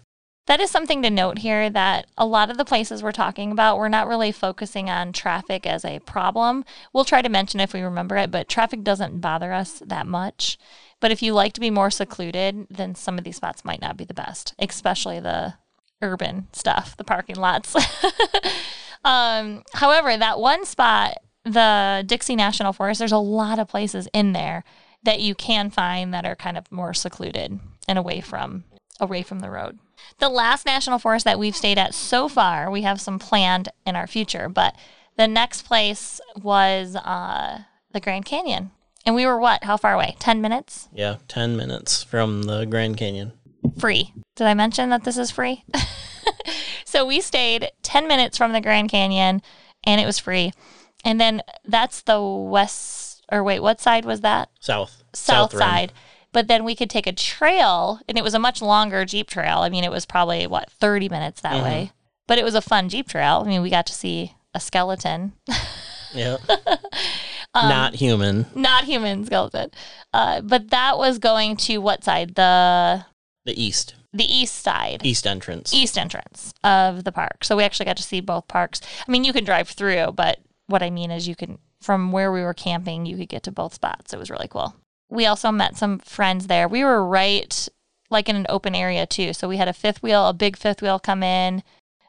[0.49, 3.77] That is something to note here that a lot of the places we're talking about,
[3.77, 6.65] we're not really focusing on traffic as a problem.
[6.91, 10.57] We'll try to mention if we remember it, but traffic doesn't bother us that much.
[10.99, 13.95] But if you like to be more secluded, then some of these spots might not
[13.95, 15.53] be the best, especially the
[16.01, 17.75] urban stuff, the parking lots.
[19.05, 24.33] um, however, that one spot, the Dixie National Forest, there's a lot of places in
[24.33, 24.63] there
[25.03, 28.63] that you can find that are kind of more secluded and away from
[28.99, 29.77] away from the road.
[30.19, 33.95] The last national forest that we've stayed at so far, we have some planned in
[33.95, 34.75] our future, but
[35.17, 38.71] the next place was uh, the Grand Canyon.
[39.05, 39.63] And we were what?
[39.63, 40.15] How far away?
[40.19, 40.89] 10 minutes?
[40.93, 43.33] Yeah, 10 minutes from the Grand Canyon.
[43.79, 44.13] Free.
[44.35, 45.63] Did I mention that this is free?
[46.85, 49.41] so we stayed 10 minutes from the Grand Canyon
[49.83, 50.51] and it was free.
[51.05, 54.49] And then that's the west, or wait, what side was that?
[54.59, 55.03] South.
[55.13, 55.59] south rim.
[55.59, 55.93] side.
[56.31, 59.59] But then we could take a trail, and it was a much longer Jeep trail.
[59.59, 61.91] I mean, it was probably, what, 30 minutes that way.
[62.27, 63.41] But it was a fun Jeep trail.
[63.43, 65.33] I mean, we got to see a skeleton,
[66.13, 66.37] Yeah.
[67.55, 68.45] Um, Not human.
[68.53, 69.71] not human skeleton.
[70.13, 72.35] Uh, but that was going to what side?
[72.35, 73.05] The
[73.45, 73.95] The east.
[74.13, 75.03] the east side.
[75.03, 75.73] East entrance.
[75.73, 77.43] East entrance of the park.
[77.43, 78.81] So we actually got to see both parks.
[79.07, 80.37] I mean, you can drive through, but
[80.67, 83.51] what I mean is you can, from where we were camping, you could get to
[83.51, 84.13] both spots.
[84.13, 84.75] It was really cool.
[85.09, 86.67] We also met some friends there.
[86.67, 87.67] We were right
[88.09, 89.33] like in an open area too.
[89.33, 91.63] So we had a fifth wheel, a big fifth wheel come in,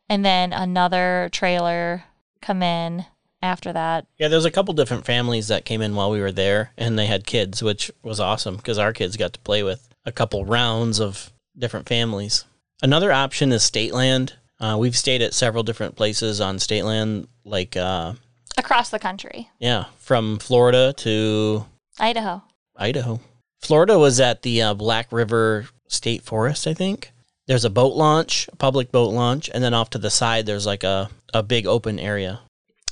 [0.09, 2.05] and then another trailer
[2.41, 3.07] come in.
[3.43, 4.07] after that.
[4.19, 7.07] Yeah, there's a couple different families that came in while we were there, and they
[7.07, 11.01] had kids, which was awesome because our kids got to play with a couple rounds
[11.01, 12.45] of different families.
[12.83, 14.35] Another option is state land.
[14.59, 18.13] Uh, we've stayed at several different places on state land, like uh,
[18.59, 21.65] Across the country, yeah, from Florida to
[21.99, 22.43] Idaho.
[22.81, 23.21] Idaho.
[23.61, 27.13] Florida was at the uh, Black River State Forest, I think.
[27.47, 30.67] There's a boat launch, a public boat launch, and then off to the side there's
[30.67, 32.41] like a, a big open area.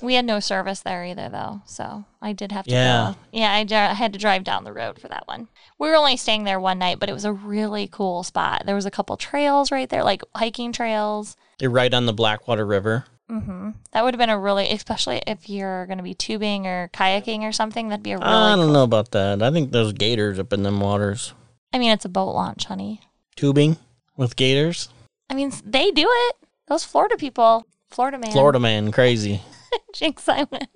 [0.00, 3.14] We had no service there either, though, so I did have to Yeah.
[3.14, 3.18] go.
[3.32, 5.48] Yeah, I, I had to drive down the road for that one.
[5.78, 8.62] We were only staying there one night, but it was a really cool spot.
[8.64, 11.36] There was a couple trails right there, like hiking trails.
[11.60, 13.06] You're right on the Blackwater River.
[13.28, 16.88] Hmm That would have been a really, especially if you're going to be tubing or
[16.92, 17.88] kayaking or something.
[17.88, 18.28] That'd be a really.
[18.28, 19.42] I don't cool- know about that.
[19.42, 21.34] I think there's gators up in them waters.
[21.72, 23.00] I mean, it's a boat launch, honey.
[23.36, 23.76] Tubing
[24.16, 24.88] with gators.
[25.30, 26.36] I mean, they do it.
[26.68, 29.42] Those Florida people, Florida man, Florida man, crazy.
[29.94, 30.68] Jinx Island.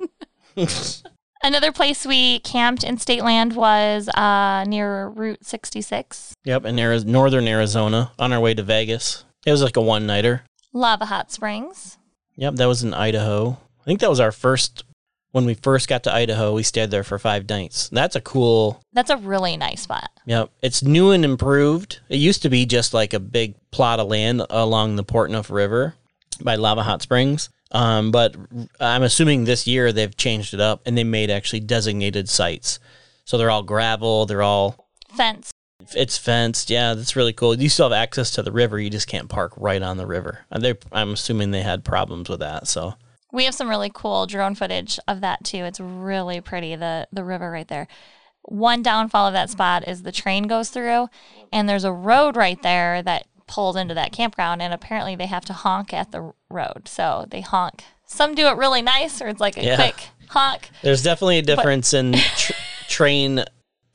[1.45, 7.05] Another place we camped in state land was uh, near Route 66, Yep, in Ari-
[7.05, 9.25] northern Arizona on our way to Vegas.
[9.45, 10.43] It was like a one nighter.
[10.73, 11.99] Lava Hot Springs.
[12.37, 13.59] Yep, that was in Idaho.
[13.81, 14.85] I think that was our first,
[15.33, 17.89] when we first got to Idaho, we stayed there for five nights.
[17.91, 20.11] That's a cool, That's a really nice spot.
[20.25, 20.51] yep.
[20.63, 22.01] It's new and improved.
[22.09, 25.95] It used to be just like a big plot of land along the Portneuf River
[26.43, 27.49] by Lava Hot Springs.
[27.71, 28.37] Um, but
[28.81, 32.79] I'm assuming this year they've changed it up and they made actually designated sites.
[33.25, 35.51] So they're all gravel, they're all Fence.
[35.95, 36.71] It's fenced.
[36.71, 37.55] Yeah, that's really cool.
[37.59, 38.79] You still have access to the river.
[38.79, 40.41] You just can't park right on the river.
[40.51, 42.67] And they, I'm assuming they had problems with that.
[42.69, 42.95] So
[43.33, 45.65] We have some really cool drone footage of that too.
[45.65, 47.89] It's really pretty, the the river right there.
[48.43, 51.09] One downfall of that spot is the train goes through
[51.53, 55.45] and there's a road right there that pulls into that campground and apparently they have
[55.45, 56.87] to honk at the road.
[56.89, 57.85] So they honk.
[58.07, 59.77] Some do it really nice or it's like a Yeah.
[59.77, 60.71] quick honk.
[60.83, 62.53] there's definitely a difference in tr-
[62.89, 63.45] train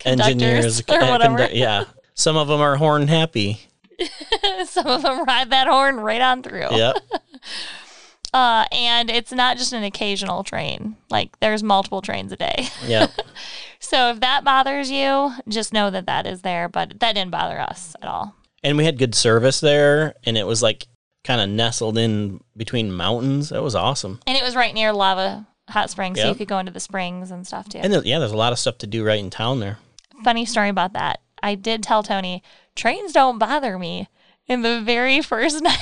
[0.05, 0.81] engineers.
[0.89, 1.47] or whatever.
[1.51, 3.61] yeah, some of them are horn happy.
[4.65, 6.67] Some of them ride that horn right on through.
[6.71, 6.97] Yep.
[8.33, 10.95] Uh, and it's not just an occasional train.
[11.09, 12.67] Like there's multiple trains a day.
[12.85, 13.11] Yep.
[13.79, 16.67] So if that bothers you, just know that that is there.
[16.67, 18.35] But that didn't bother us at all.
[18.63, 20.87] and we had good service there, and it was like
[21.23, 23.49] kind of nestled in between mountains.
[23.49, 24.19] That was awesome.
[24.27, 27.31] And it was right near Lava Hot Springs, so you could go into the springs
[27.31, 27.79] and stuff too.
[27.79, 29.77] And there, yeah, there's a lot of stuff to do right in town there.
[30.27, 31.21] Funny story about that.
[31.41, 32.43] I did tell Tony,
[32.75, 34.09] trains don't bother me.
[34.45, 35.79] In the very first night,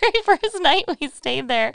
[0.00, 1.74] very first night we stayed there,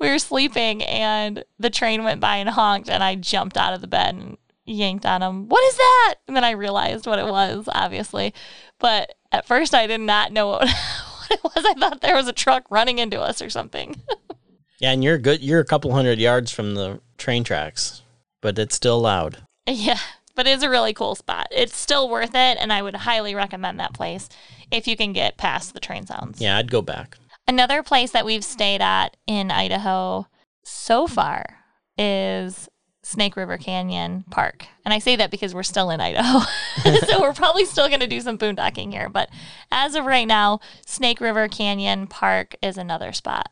[0.00, 3.80] we were sleeping and the train went by and honked, and I jumped out of
[3.80, 5.48] the bed and yanked on him.
[5.48, 6.14] What is that?
[6.26, 8.34] And then I realized what it was, obviously.
[8.80, 11.64] But at first, I did not know what, what it was.
[11.64, 14.02] I thought there was a truck running into us or something.
[14.80, 15.42] Yeah, and you're good.
[15.42, 18.00] You're a couple hundred yards from the train tracks,
[18.40, 19.44] but it's still loud.
[19.66, 19.98] Yeah,
[20.40, 21.48] but it's a really cool spot.
[21.50, 24.26] It's still worth it, and I would highly recommend that place
[24.70, 26.40] if you can get past the train sounds.
[26.40, 27.18] Yeah, I'd go back.
[27.46, 30.28] Another place that we've stayed at in Idaho
[30.64, 31.44] so far
[31.98, 32.70] is
[33.02, 34.64] Snake River Canyon Park.
[34.82, 36.38] And I say that because we're still in Idaho.
[37.06, 39.10] so we're probably still going to do some boondocking here.
[39.10, 39.28] But
[39.70, 43.50] as of right now, Snake River Canyon Park is another spot.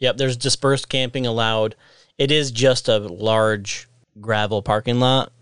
[0.00, 1.76] Yep, there's dispersed camping allowed.
[2.18, 3.88] It is just a large
[4.20, 5.32] gravel parking lot.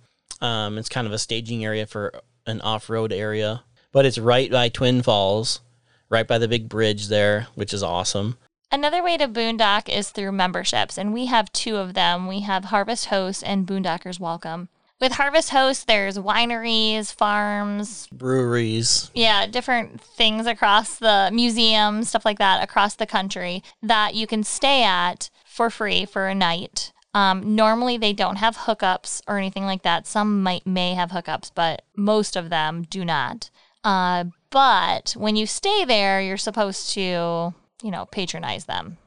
[0.41, 2.13] Um, it's kind of a staging area for
[2.47, 5.61] an off-road area, but it's right by Twin Falls,
[6.09, 8.39] right by the big bridge there, which is awesome.
[8.71, 12.27] Another way to boondock is through memberships, and we have two of them.
[12.27, 14.69] We have Harvest Host and Boondockers Welcome.
[15.01, 19.11] With Harvest Host, there's wineries, farms, Breweries.
[19.15, 24.43] yeah, different things across the museum, stuff like that, across the country that you can
[24.43, 26.93] stay at for free for a night.
[27.19, 30.07] Um, normally, they don't have hookups or anything like that.
[30.07, 33.51] Some might may have hookups, but most of them do not.
[33.83, 38.99] Uh, but when you stay there, you're supposed to, you know, patronize them.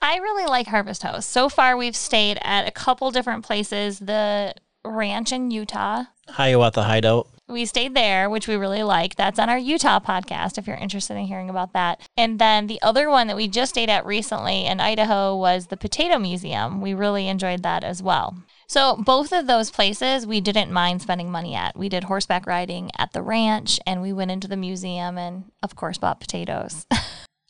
[0.00, 1.28] I really like Harvest Host.
[1.28, 3.98] So far, we've stayed at a couple different places.
[3.98, 7.28] The ranch in Utah, Hiawatha Hideout.
[7.52, 9.14] We stayed there, which we really like.
[9.16, 12.00] That's on our Utah podcast if you're interested in hearing about that.
[12.16, 15.76] And then the other one that we just stayed at recently in Idaho was the
[15.76, 16.80] Potato Museum.
[16.80, 18.36] We really enjoyed that as well.
[18.68, 21.76] So, both of those places we didn't mind spending money at.
[21.76, 25.76] We did horseback riding at the ranch and we went into the museum and, of
[25.76, 26.86] course, bought potatoes.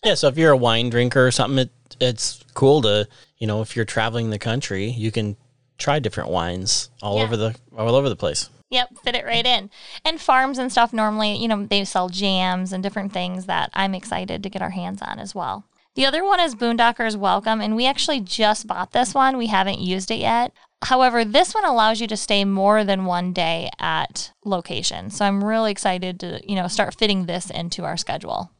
[0.04, 3.06] Yeah, so if you're a wine drinker or something, it, it's cool to,
[3.38, 5.36] you know, if you're traveling the country, you can
[5.78, 7.22] try different wines all Yeah.
[7.22, 8.50] over the all over the place.
[8.72, 9.68] Yep, fit it right in.
[10.02, 13.94] And farms and stuff normally, you know, they sell jams and different things that I'm
[13.94, 15.66] excited to get our hands on as well.
[15.94, 19.36] The other one is Boondockers Welcome, and we actually just bought this one.
[19.36, 20.54] We haven't used it yet.
[20.80, 25.10] However, this one allows you to stay more than one day at location.
[25.10, 28.52] So I'm really excited to, you know, start fitting this into our schedule.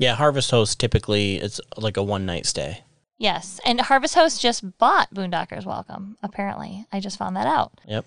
[0.00, 2.82] Yeah, Harvest Host typically it's like a one night stay.
[3.18, 3.60] Yes.
[3.64, 6.86] And Harvest Host just bought Boondockers Welcome, apparently.
[6.92, 7.72] I just found that out.
[7.86, 8.04] Yep.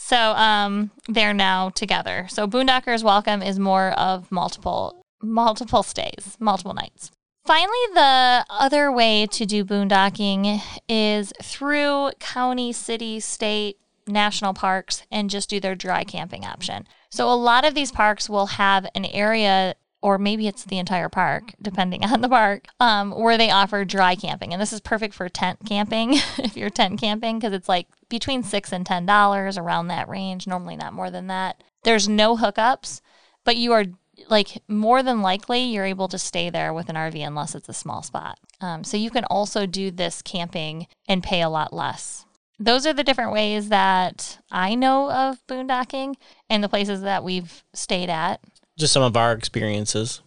[0.00, 2.26] So um, they're now together.
[2.30, 7.10] So Boondockers Welcome is more of multiple multiple stays, multiple nights.
[7.44, 13.78] Finally, the other way to do boondocking is through county, city, state,
[14.08, 16.86] national parks and just do their dry camping option.
[17.10, 21.08] So a lot of these parks will have an area or maybe it's the entire
[21.08, 24.52] park, depending on the park, um, where they offer dry camping.
[24.52, 28.42] And this is perfect for tent camping if you're tent camping, because it's like between
[28.42, 31.62] six and ten dollars around that range, normally not more than that.
[31.84, 33.00] There's no hookups,
[33.44, 33.84] but you are
[34.28, 37.74] like more than likely you're able to stay there with an RV unless it's a
[37.74, 38.38] small spot.
[38.60, 42.24] Um, so you can also do this camping and pay a lot less.
[42.58, 46.16] Those are the different ways that I know of boondocking
[46.50, 48.40] and the places that we've stayed at.
[48.78, 50.22] Just some of our experiences.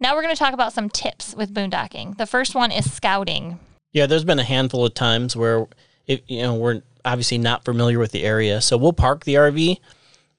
[0.00, 2.18] Now we're going to talk about some tips with boondocking.
[2.18, 3.58] The first one is scouting.
[3.92, 5.66] Yeah, there's been a handful of times where
[6.06, 9.78] if you know we're obviously not familiar with the area, so we'll park the RV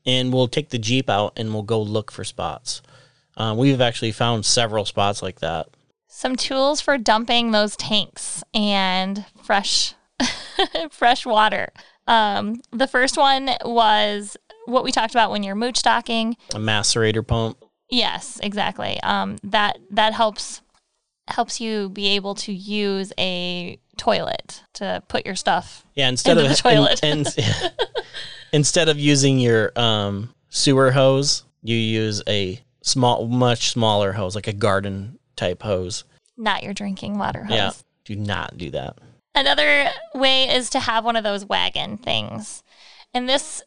[0.06, 2.82] and we'll take the jeep out and we'll go look for spots.
[3.38, 5.68] Um, we've actually found several spots like that.
[6.08, 9.94] Some tools for dumping those tanks and fresh
[10.92, 11.70] fresh water.
[12.08, 14.36] Um, the first one was
[14.70, 16.36] what we talked about when you're moochdocking.
[16.54, 17.58] A macerator pump.
[17.90, 19.00] Yes, exactly.
[19.02, 20.62] Um, that that helps
[21.28, 25.86] helps you be able to use a toilet to put your stuff.
[25.96, 27.00] Yeah, instead of the toilet.
[27.04, 27.74] and- and-
[28.54, 34.48] instead of using your um, sewer hose, you use a small, much smaller hose, like
[34.48, 36.04] a garden type hose.
[36.38, 37.56] Not your drinking water hose.
[37.56, 37.72] Yeah,
[38.06, 38.98] do not do that.
[39.36, 42.64] Another way is to have one of those wagon things.
[43.14, 43.62] And this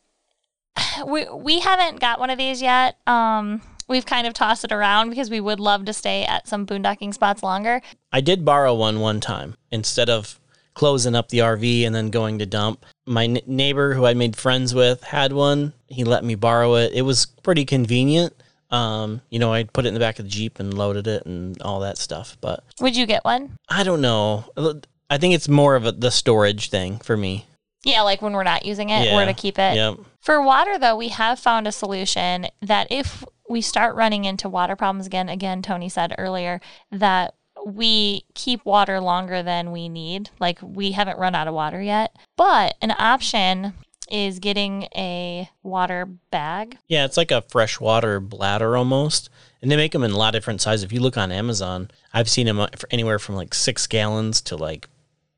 [1.06, 2.96] we we haven't got one of these yet.
[3.06, 6.66] Um we've kind of tossed it around because we would love to stay at some
[6.66, 7.82] boondocking spots longer.
[8.12, 10.38] I did borrow one one time instead of
[10.74, 12.86] closing up the RV and then going to dump.
[13.06, 15.74] My n- neighbor who I made friends with had one.
[15.88, 16.92] He let me borrow it.
[16.94, 18.34] It was pretty convenient.
[18.70, 21.26] Um, you know, I put it in the back of the Jeep and loaded it
[21.26, 22.38] and all that stuff.
[22.40, 23.56] But Would you get one?
[23.68, 24.46] I don't know.
[25.10, 27.44] I think it's more of a, the storage thing for me.
[27.84, 29.16] Yeah, like when we're not using it, Yeah.
[29.16, 29.74] where to keep it.
[29.76, 29.98] Yep.
[30.20, 34.76] For water, though, we have found a solution that if we start running into water
[34.76, 36.60] problems again, again, Tony said earlier
[36.90, 37.34] that
[37.66, 40.30] we keep water longer than we need.
[40.40, 42.14] Like we haven't run out of water yet.
[42.36, 43.74] But an option
[44.10, 46.78] is getting a water bag.
[46.88, 49.28] Yeah, it's like a freshwater bladder almost.
[49.60, 50.82] And they make them in a lot of different sizes.
[50.84, 54.40] If you look on Amazon, I've seen them uh, for anywhere from like six gallons
[54.42, 54.88] to like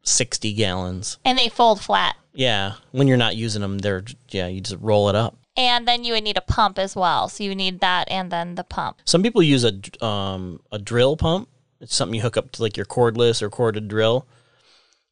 [0.04, 1.18] 60 gallons.
[1.24, 2.16] And they fold flat.
[2.32, 5.36] Yeah, when you're not using them, they're, yeah, you just roll it up.
[5.56, 7.28] And then you would need a pump as well.
[7.28, 8.98] So you need that and then the pump.
[9.04, 11.48] Some people use a, um, a drill pump.
[11.80, 14.26] It's something you hook up to like your cordless or corded drill,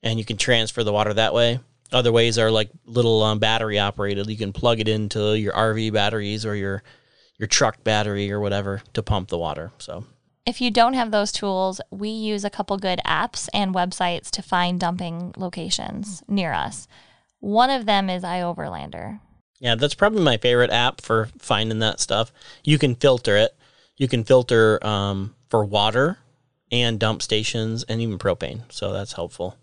[0.03, 1.61] and you can transfer the water that way.
[1.93, 4.27] Other ways are like little um, battery operated.
[4.27, 6.83] You can plug it into your RV batteries or your
[7.39, 9.73] your truck battery or whatever to pump the water.
[9.79, 10.05] So
[10.45, 14.43] If you don't have those tools, we use a couple good apps and websites to
[14.43, 16.89] find dumping locations near us.
[17.39, 19.21] One of them is iOverlander.
[19.61, 22.33] Yeah, that's probably my favorite app for finding that stuff.
[22.65, 23.57] You can filter it.
[23.97, 26.19] You can filter um, for water
[26.73, 28.63] and dump stations and even propane.
[28.73, 29.57] So that's helpful.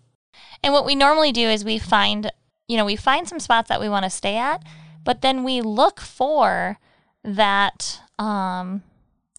[0.62, 2.30] And what we normally do is we find,
[2.68, 4.62] you know, we find some spots that we want to stay at,
[5.04, 6.78] but then we look for
[7.22, 8.82] that, um,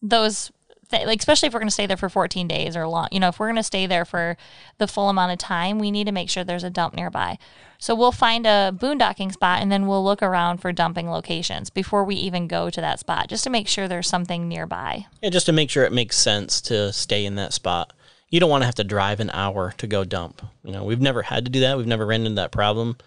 [0.03, 0.51] those,
[0.91, 3.19] th- like, especially if we're going to stay there for 14 days or long, you
[3.19, 4.37] know, if we're going to stay there for
[4.77, 7.37] the full amount of time, we need to make sure there's a dump nearby.
[7.79, 12.03] So we'll find a boondocking spot and then we'll look around for dumping locations before
[12.03, 15.07] we even go to that spot, just to make sure there's something nearby.
[15.21, 17.93] Yeah, just to make sure it makes sense to stay in that spot.
[18.29, 20.45] You don't want to have to drive an hour to go dump.
[20.63, 21.75] You know, we've never had to do that.
[21.75, 22.97] We've never ran into that problem.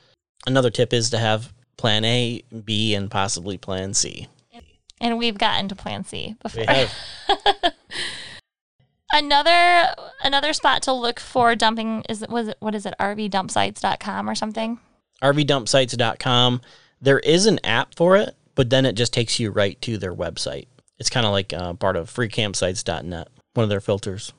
[0.47, 4.27] Another tip is to have plan A, B, and possibly plan C.
[5.01, 6.65] And we've gotten to plan C before.
[6.67, 6.93] We have.
[9.15, 9.95] Another
[10.25, 14.81] another spot to look for dumping is was it what is it rvdumpsites.com or something?
[15.23, 16.61] RVDumpsites.com.
[17.01, 20.13] There is an app for it, but then it just takes you right to their
[20.13, 20.67] website.
[20.99, 24.33] It's kind of like uh, part of freecampsites.net, one of their filters.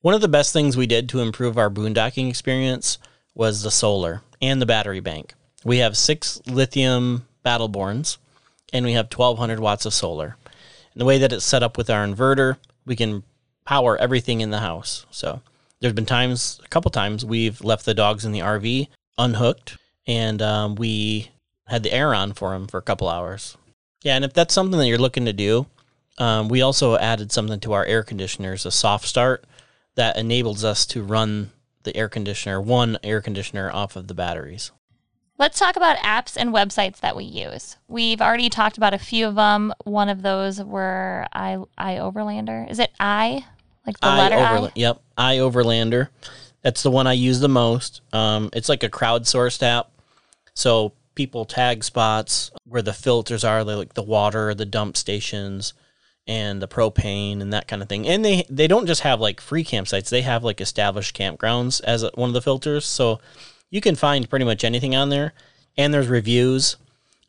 [0.00, 2.96] One of the best things we did to improve our boondocking experience
[3.34, 5.34] was the solar and the battery bank.
[5.64, 8.16] We have six lithium Battleborns,
[8.72, 10.38] and we have 1200 watts of solar.
[10.94, 12.56] And the way that it's set up with our inverter,
[12.86, 13.22] we can
[13.64, 15.06] power everything in the house.
[15.10, 15.40] So
[15.80, 18.88] there's been times, a couple times, we've left the dogs in the RV
[19.18, 21.30] unhooked, and um, we
[21.66, 23.56] had the air on for them for a couple hours.
[24.02, 25.66] Yeah, and if that's something that you're looking to do,
[26.18, 29.44] um, we also added something to our air conditioners, a soft start
[29.94, 31.50] that enables us to run
[31.84, 34.72] the air conditioner, one air conditioner off of the batteries.
[35.36, 37.76] Let's talk about apps and websites that we use.
[37.88, 39.74] We've already talked about a few of them.
[39.82, 42.70] One of those were I I Overlander.
[42.70, 43.44] Is it I?
[43.86, 44.70] Like the letter I?
[44.74, 46.08] Yep, I Overlander.
[46.62, 48.00] That's the one I use the most.
[48.12, 49.90] Um, it's like a crowdsourced app,
[50.54, 55.74] so people tag spots where the filters are, like the water, the dump stations,
[56.26, 58.08] and the propane and that kind of thing.
[58.08, 62.02] And they they don't just have like free campsites; they have like established campgrounds as
[62.02, 62.86] a, one of the filters.
[62.86, 63.20] So
[63.70, 65.34] you can find pretty much anything on there,
[65.76, 66.76] and there's reviews.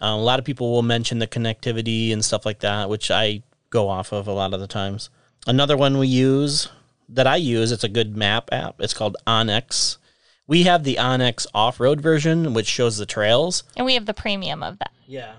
[0.01, 3.43] Uh, a lot of people will mention the connectivity and stuff like that, which I
[3.69, 5.09] go off of a lot of the times.
[5.47, 6.69] Another one we use
[7.09, 8.75] that I use, it's a good map app.
[8.79, 9.97] It's called onX.
[10.47, 13.63] We have the onX off-road version, which shows the trails.
[13.75, 14.91] And we have the premium of that.
[15.07, 15.33] Yeah.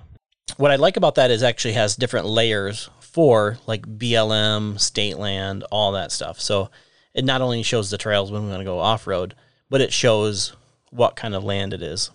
[0.57, 5.65] What I like about that is actually has different layers for like BLM, state land,
[5.71, 6.41] all that stuff.
[6.41, 6.71] So
[7.15, 9.35] it not only shows the trails when we want to go off-road,
[9.71, 10.55] but it shows
[10.91, 12.11] what kind of land it is.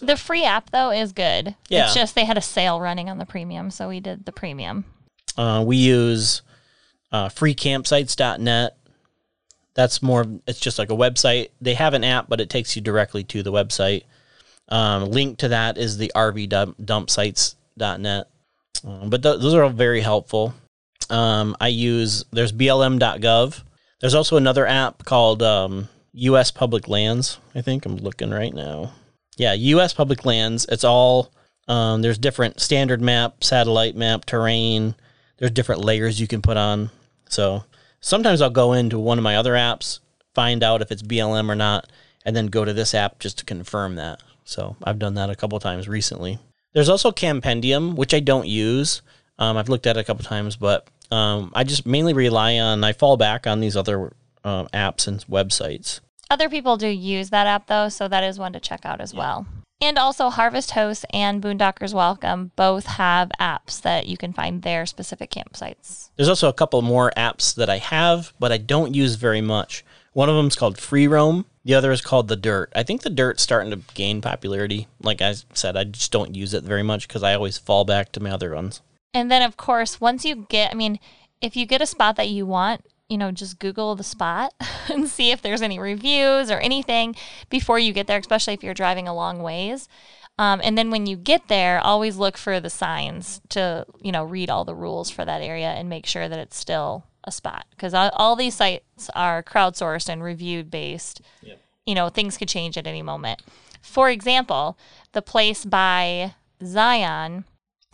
[0.00, 1.54] The free app though is good.
[1.68, 1.84] Yeah.
[1.84, 4.84] It's just they had a sale running on the premium, so we did the premium.
[5.36, 6.42] Uh, we use
[7.12, 8.76] uh, freecampsites.net.
[9.74, 11.50] That's more, it's just like a website.
[11.60, 14.04] They have an app, but it takes you directly to the website.
[14.68, 18.28] Um, link to that is the rvdumpsites.net.
[18.84, 20.54] Um, but th- those are all very helpful.
[21.10, 23.62] Um, I use, there's blm.gov.
[24.00, 27.38] There's also another app called um, US Public Lands.
[27.54, 28.92] I think I'm looking right now.
[29.36, 30.66] Yeah, US Public Lands.
[30.70, 31.32] It's all,
[31.68, 34.94] um, there's different standard map, satellite map, terrain.
[35.38, 36.90] There's different layers you can put on.
[37.28, 37.64] So
[38.00, 40.00] sometimes I'll go into one of my other apps,
[40.34, 41.90] find out if it's BLM or not,
[42.24, 44.22] and then go to this app just to confirm that.
[44.44, 46.38] So I've done that a couple times recently.
[46.72, 49.02] There's also Campendium, which I don't use.
[49.38, 52.84] Um, I've looked at it a couple times, but um, I just mainly rely on,
[52.84, 54.12] I fall back on these other
[54.44, 56.00] uh, apps and websites.
[56.30, 59.14] Other people do use that app though, so that is one to check out as
[59.14, 59.46] well.
[59.80, 64.86] And also, Harvest Host and Boondockers Welcome both have apps that you can find their
[64.86, 66.08] specific campsites.
[66.16, 69.84] There's also a couple more apps that I have, but I don't use very much.
[70.14, 71.44] One of them is called Free Roam.
[71.66, 72.72] The other is called The Dirt.
[72.74, 74.88] I think The Dirt's starting to gain popularity.
[75.02, 78.12] Like I said, I just don't use it very much because I always fall back
[78.12, 78.80] to my other ones.
[79.12, 80.98] And then, of course, once you get, I mean,
[81.42, 84.52] if you get a spot that you want, you know, just Google the spot
[84.88, 87.14] and see if there's any reviews or anything
[87.50, 89.88] before you get there, especially if you're driving a long ways.
[90.38, 94.24] Um, and then when you get there, always look for the signs to, you know,
[94.24, 97.64] read all the rules for that area and make sure that it's still a spot.
[97.70, 101.22] Because all, all these sites are crowdsourced and reviewed based.
[101.86, 103.42] You know, things could change at any moment.
[103.80, 104.76] For example,
[105.12, 107.44] the place by Zion,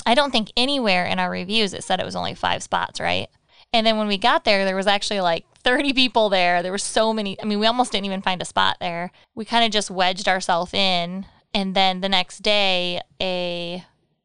[0.04, 3.28] I don't think anywhere in our reviews it said it was only five spots, right?
[3.72, 6.62] And then when we got there, there was actually like 30 people there.
[6.62, 7.40] There were so many.
[7.40, 9.10] I mean, we almost didn't even find a spot there.
[9.34, 11.26] We kind of just wedged ourselves in.
[11.54, 13.84] And then the next day, a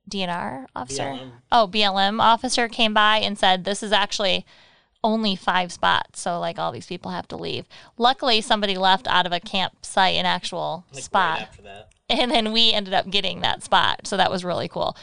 [0.10, 1.32] DNR officer, BLM.
[1.52, 4.46] oh, BLM officer came by and said, This is actually
[5.04, 6.20] only five spots.
[6.20, 7.66] So, like, all these people have to leave.
[7.98, 11.90] Luckily, somebody left out of a campsite an actual spot after that.
[12.10, 14.96] and then we ended up getting that spot so that was really cool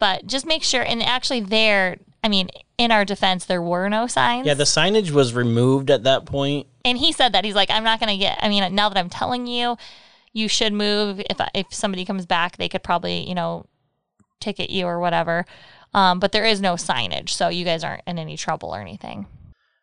[0.00, 4.06] but just make sure and actually there i mean in our defense there were no
[4.06, 4.46] signs.
[4.46, 6.66] Yeah, the signage was removed at that point.
[6.84, 8.98] and he said that he's like i'm not going to get i mean now that
[8.98, 9.76] i'm telling you
[10.32, 11.20] you should move.
[11.20, 13.66] If if somebody comes back they could probably you know
[14.40, 15.44] ticket you or whatever.
[15.94, 19.26] Um, but there is no signage so you guys aren't in any trouble or anything.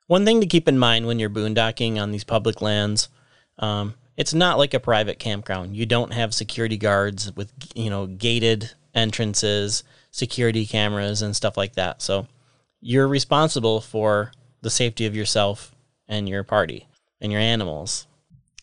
[0.08, 3.10] One thing to keep in mind when you're boondocking on these public lands,
[3.58, 5.76] um, it's not like a private campground.
[5.76, 9.84] You don't have security guards with you know gated entrances,
[10.16, 12.02] security cameras, and stuff like that.
[12.02, 12.28] So
[12.80, 15.76] you're responsible for the safety of yourself
[16.08, 16.88] and your party
[17.20, 18.08] and your animals.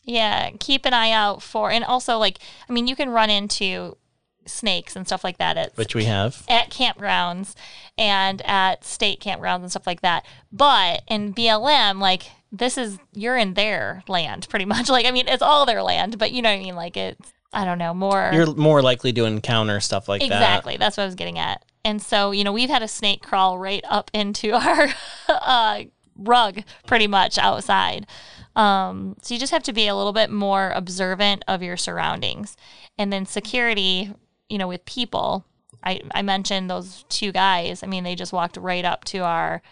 [0.04, 2.38] Yeah, keep an eye out for, and also like,
[2.68, 3.98] I mean, you can run into
[4.46, 6.42] snakes and stuff like that at Which we have.
[6.48, 7.54] at campgrounds
[7.98, 10.24] and at state campgrounds and stuff like that.
[10.50, 14.88] But in BLM, like this is you're in their land pretty much.
[14.88, 16.74] Like I mean, it's all their land, but you know what I mean.
[16.76, 20.26] Like it's I don't know more You're more likely to encounter stuff like that.
[20.26, 20.76] exactly.
[20.76, 21.64] That's what I was getting at.
[21.84, 24.88] And so you know we've had a snake crawl right up into our
[25.28, 25.82] uh,
[26.16, 28.06] rug pretty much outside.
[28.54, 32.56] Um, so you just have to be a little bit more observant of your surroundings.
[32.98, 34.12] And then security,
[34.50, 35.46] you know, with people,
[35.82, 37.82] I, I mentioned those two guys.
[37.82, 39.62] I mean, they just walked right up to our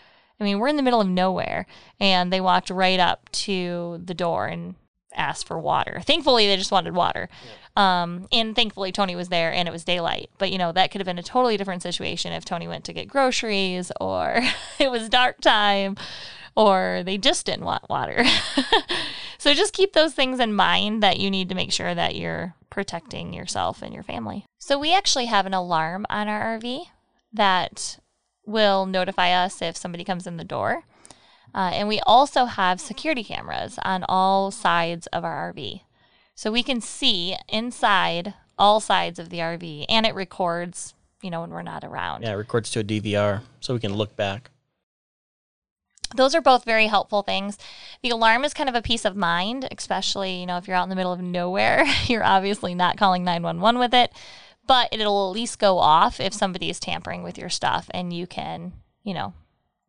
[0.41, 1.66] I mean, we're in the middle of nowhere,
[2.01, 4.74] and they walked right up to the door and
[5.14, 6.00] asked for water.
[6.04, 7.28] Thankfully, they just wanted water.
[7.76, 10.30] Um, and thankfully, Tony was there and it was daylight.
[10.38, 12.92] But, you know, that could have been a totally different situation if Tony went to
[12.92, 14.40] get groceries or
[14.78, 15.96] it was dark time
[16.56, 18.24] or they just didn't want water.
[19.38, 22.54] so just keep those things in mind that you need to make sure that you're
[22.70, 24.44] protecting yourself and your family.
[24.58, 26.86] So we actually have an alarm on our RV
[27.32, 27.98] that
[28.44, 30.84] will notify us if somebody comes in the door.
[31.55, 35.82] Uh, and we also have security cameras on all sides of our RV.
[36.34, 41.40] So we can see inside all sides of the RV and it records, you know,
[41.40, 42.22] when we're not around.
[42.22, 44.51] Yeah, it records to a DVR so we can look back.
[46.14, 47.57] Those are both very helpful things.
[48.03, 50.82] The alarm is kind of a peace of mind, especially, you know, if you're out
[50.82, 54.12] in the middle of nowhere, you're obviously not calling 911 with it,
[54.66, 58.26] but it'll at least go off if somebody is tampering with your stuff and you
[58.26, 58.72] can,
[59.05, 59.34] you know,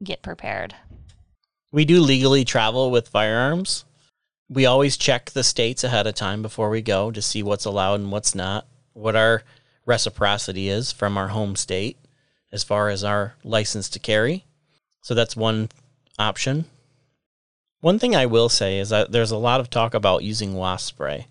[0.03, 0.76] get prepared.
[1.72, 3.86] We do legally travel with firearms.
[4.49, 8.01] We always check the states ahead of time before we go to see what's allowed
[8.01, 9.43] and what's not, what our
[9.86, 11.97] reciprocity is from our home state
[12.51, 14.43] as far as our license to carry.
[15.01, 15.69] So that's one
[16.19, 16.65] option.
[17.80, 20.89] One thing I will say is that there's a lot of talk about using wasp
[20.89, 21.28] spray.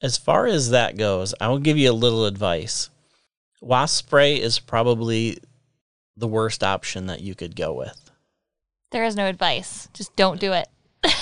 [0.00, 2.90] As far as that goes, I will give you a little advice.
[3.60, 5.38] Wasp spray is probably
[6.16, 8.03] the worst option that you could go with.
[8.94, 9.88] There is no advice.
[9.92, 10.68] Just don't do it.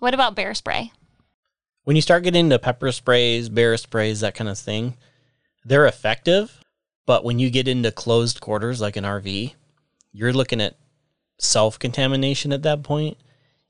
[0.00, 0.90] what about bear spray?
[1.84, 4.96] When you start getting into pepper sprays, bear sprays, that kind of thing,
[5.64, 6.60] they're effective.
[7.06, 9.54] But when you get into closed quarters like an RV,
[10.12, 10.76] you're looking at
[11.38, 13.16] self contamination at that point.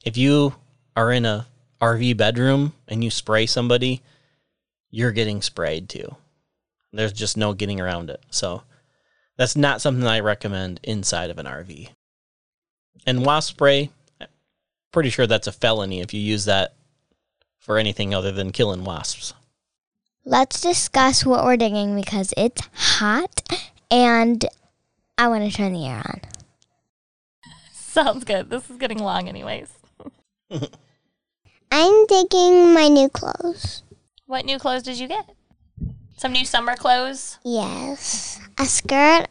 [0.03, 0.55] If you
[0.97, 1.47] are in a
[1.79, 4.01] RV bedroom and you spray somebody,
[4.91, 6.17] you're getting sprayed too.
[6.91, 8.25] There's just no getting around it.
[8.31, 8.63] So
[9.37, 11.91] that's not something I recommend inside of an RV.
[13.07, 13.91] And wasp spray,
[14.93, 16.75] pretty sure that's a felony if you use that
[17.59, 19.35] for anything other than killing wasps.
[20.25, 23.43] Let's discuss what we're digging because it's hot
[23.91, 24.45] and
[25.17, 26.21] I want to turn the air on.
[27.73, 28.51] Sounds good.
[28.51, 29.73] This is getting long, anyways.
[31.71, 33.83] I'm digging my new clothes.
[34.27, 35.31] What new clothes did you get?
[36.17, 38.41] Some new summer clothes, Yes.
[38.59, 39.29] A skirt,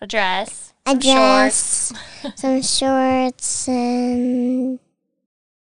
[0.00, 2.40] a dress, a dress, shorts.
[2.40, 4.78] some shorts, and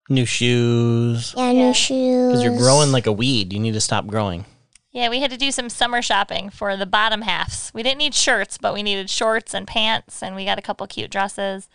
[0.09, 1.33] New shoes.
[1.35, 1.67] yeah, Yeah.
[1.67, 2.27] new shoes.
[2.31, 3.51] Because you're growing like a weed.
[3.53, 4.45] You need to stop growing.
[4.91, 7.71] Yeah, we had to do some summer shopping for the bottom halves.
[7.73, 10.87] We didn't need shirts, but we needed shorts and pants, and we got a couple
[10.87, 11.67] cute dresses.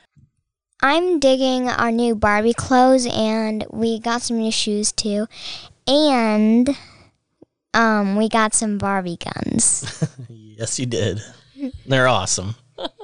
[0.81, 5.29] I'm digging our new Barbie clothes and we got some new shoes too.
[5.87, 6.77] And
[7.73, 10.09] um we got some Barbie guns.
[10.29, 11.21] Yes, you did.
[11.87, 12.55] They're awesome.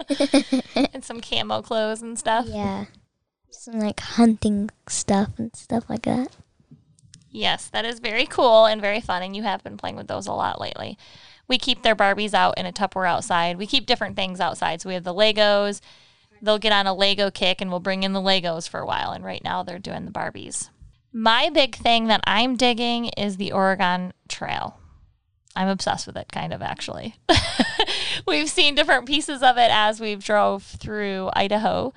[0.92, 2.46] and some camo clothes and stuff.
[2.48, 2.86] yeah.
[3.50, 6.36] Some like hunting stuff and stuff like that.
[7.30, 10.26] Yes, that is very cool and very fun, and you have been playing with those
[10.26, 10.96] a lot lately.
[11.46, 13.58] We keep their Barbies out in a Tupperware outside.
[13.58, 14.80] We keep different things outside.
[14.80, 15.80] So we have the Legos.
[16.42, 19.12] They'll get on a Lego kick, and we'll bring in the Legos for a while.
[19.12, 20.68] And right now, they're doing the Barbies.
[21.12, 24.78] My big thing that I'm digging is the Oregon Trail.
[25.58, 27.16] I'm obsessed with it, kind of actually.
[28.28, 31.92] we've seen different pieces of it as we've drove through Idaho,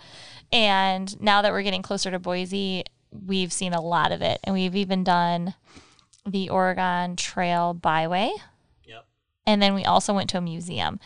[0.52, 4.56] and now that we're getting closer to Boise, we've seen a lot of it, and
[4.56, 5.54] we've even done
[6.26, 8.32] the Oregon Trail Byway.
[8.84, 9.06] Yep.
[9.46, 11.00] And then we also went to a museum,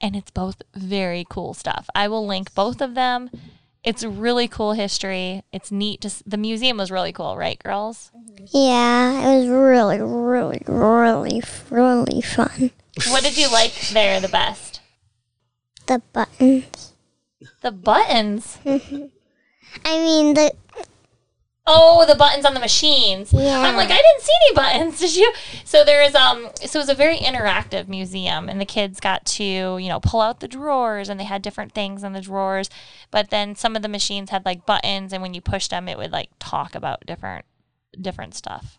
[0.00, 1.88] and it's both very cool stuff.
[1.94, 3.30] I will link both of them.
[3.82, 5.42] It's really cool history.
[5.52, 6.02] It's neat.
[6.02, 8.10] Just the museum was really cool, right, girls?
[8.52, 12.70] Yeah, it was really, really, really, really fun.
[13.08, 14.80] What did you like there the best?
[15.86, 16.92] The buttons.
[17.62, 18.58] The buttons.
[18.64, 19.06] Mm-hmm.
[19.84, 20.52] I mean, the
[21.66, 23.32] Oh, the buttons on the machines.
[23.32, 23.60] Yeah.
[23.60, 24.98] I'm like, I didn't see any buttons.
[25.00, 25.32] Did you?
[25.64, 29.24] So there is um so it was a very interactive museum and the kids got
[29.26, 32.70] to, you know, pull out the drawers and they had different things in the drawers.
[33.10, 35.98] But then some of the machines had like buttons and when you pushed them it
[35.98, 37.44] would like talk about different
[38.00, 38.78] different stuff.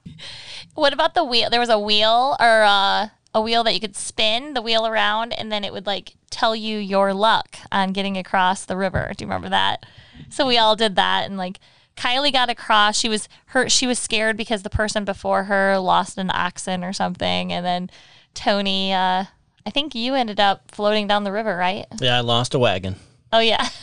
[0.74, 1.50] What about the wheel?
[1.50, 5.34] There was a wheel or uh, a wheel that you could spin the wheel around
[5.34, 9.12] and then it would like tell you your luck on getting across the river.
[9.16, 9.86] Do you remember that?
[10.30, 11.60] So we all did that and like
[11.98, 12.98] Kylie got across.
[12.98, 13.72] She was hurt.
[13.72, 17.90] she was scared because the person before her lost an oxen or something and then
[18.34, 19.26] Tony uh
[19.66, 21.86] I think you ended up floating down the river, right?
[22.00, 22.96] Yeah, I lost a wagon.
[23.32, 23.68] Oh yeah.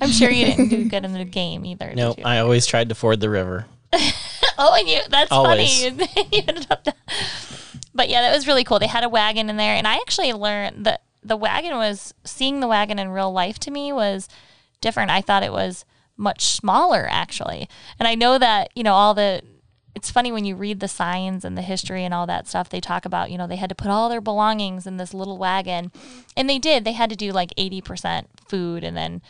[0.00, 1.88] I'm sure you didn't do good in the game either.
[1.88, 2.20] did Nope.
[2.24, 3.66] I always tried to ford the river.
[4.62, 5.84] Oh, and you that's Always.
[5.88, 6.06] funny.
[6.32, 6.86] you ended up
[7.94, 8.78] But yeah, that was really cool.
[8.78, 12.60] They had a wagon in there and I actually learned that the wagon was seeing
[12.60, 14.28] the wagon in real life to me was
[14.80, 15.10] different.
[15.10, 15.84] I thought it was
[16.16, 17.68] much smaller actually.
[17.98, 19.42] And I know that, you know, all the
[19.94, 22.80] it's funny when you read the signs and the history and all that stuff they
[22.80, 25.90] talk about, you know, they had to put all their belongings in this little wagon.
[26.36, 26.84] And they did.
[26.84, 29.22] They had to do like 80% food and then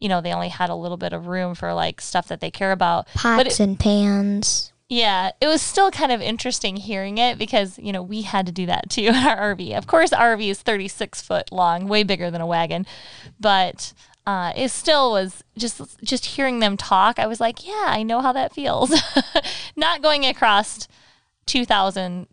[0.00, 2.50] you know, they only had a little bit of room for like stuff that they
[2.50, 3.06] care about.
[3.14, 4.72] Pots it, and pans.
[4.88, 8.52] yeah, it was still kind of interesting hearing it because, you know, we had to
[8.52, 9.76] do that too in our RV.
[9.76, 12.86] Of course, our RV is 36 foot long, way bigger than a wagon,
[13.38, 13.92] but
[14.26, 17.18] uh, it still was just just hearing them talk.
[17.18, 18.94] I was like, yeah, I know how that feels.
[19.76, 20.86] Not going across
[21.46, 22.26] 2,000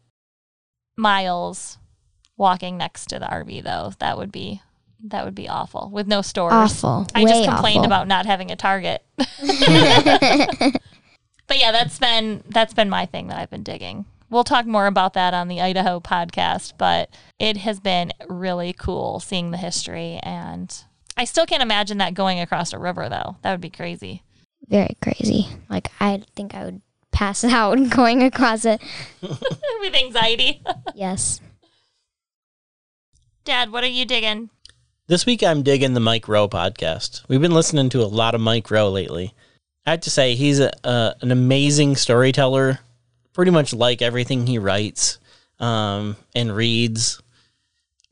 [0.97, 1.77] miles
[2.35, 3.93] walking next to the RV though.
[3.99, 4.61] That would be
[5.03, 6.53] that would be awful with no stores.
[6.53, 7.07] Awful.
[7.13, 7.87] I Way just complained awful.
[7.87, 9.03] about not having a Target.
[9.17, 9.29] but
[11.55, 14.05] yeah, that's been that's been my thing that I've been digging.
[14.29, 17.09] We'll talk more about that on the Idaho podcast, but
[17.39, 20.75] it has been really cool seeing the history and
[21.17, 23.37] I still can't imagine that going across a river though.
[23.41, 24.21] That would be crazy.
[24.67, 25.47] Very crazy.
[25.69, 28.79] Like I think I would pass out going across it.
[29.21, 30.61] with anxiety.
[30.93, 31.41] Yes.
[33.43, 34.49] Dad, what are you digging?
[35.07, 37.23] This week I'm digging the Mike Rowe podcast.
[37.27, 39.33] We've been listening to a lot of Mike Rowe lately.
[39.85, 42.79] I have to say he's a, a, an amazing storyteller.
[43.31, 45.19] Pretty much like everything he writes
[45.59, 47.21] um, and reads.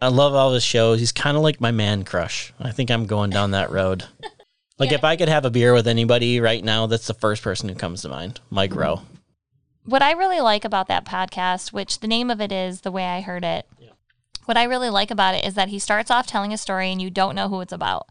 [0.02, 1.00] I love all his shows.
[1.00, 2.54] He's kind of like my man crush.
[2.60, 4.06] I think I'm going down that road.
[4.78, 7.70] Like if I could have a beer with anybody right now, that's the first person
[7.70, 8.42] who comes to mind.
[8.50, 9.04] Mike Rowe.
[9.86, 13.06] what I really like about that podcast, which the name of it is the way
[13.06, 13.66] I heard it,
[14.46, 17.02] what I really like about it is that he starts off telling a story and
[17.02, 18.10] you don't know who it's about.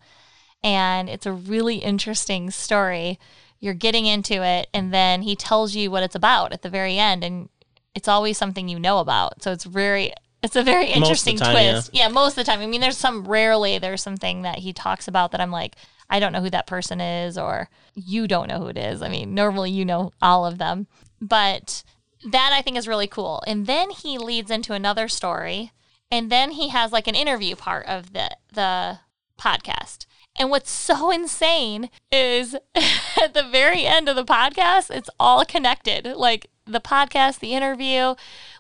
[0.62, 3.18] And it's a really interesting story.
[3.61, 6.99] You're getting into it, and then he tells you what it's about at the very
[6.99, 7.51] end, and
[7.95, 9.43] it's always something you know about.
[9.43, 10.12] So it's very
[10.45, 11.90] it's a very interesting time, twist.
[11.95, 12.09] Yeah.
[12.09, 12.61] most of the time.
[12.61, 15.76] I mean, there's some rarely there's something that he talks about that I'm like,
[16.11, 19.01] I don't know who that person is, or you don't know who it is.
[19.01, 20.86] I mean, normally you know all of them,
[21.18, 21.82] but
[22.30, 23.42] that I think is really cool.
[23.47, 25.72] And then he leads into another story,
[26.11, 28.99] and then he has like an interview part of the the
[29.40, 30.05] podcast.
[30.38, 32.55] And what's so insane is
[33.22, 36.05] at the very end of the podcast, it's all connected.
[36.05, 38.15] Like the podcast, the interview,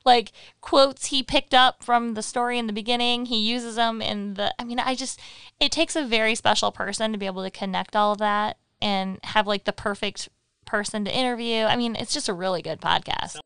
[0.04, 4.34] like quotes he picked up from the story in the beginning, he uses them in
[4.34, 5.20] the I mean, I just
[5.60, 9.18] it takes a very special person to be able to connect all of that and
[9.24, 10.28] have like the perfect
[10.66, 11.64] person to interview.
[11.64, 13.36] I mean, it's just a really good podcast.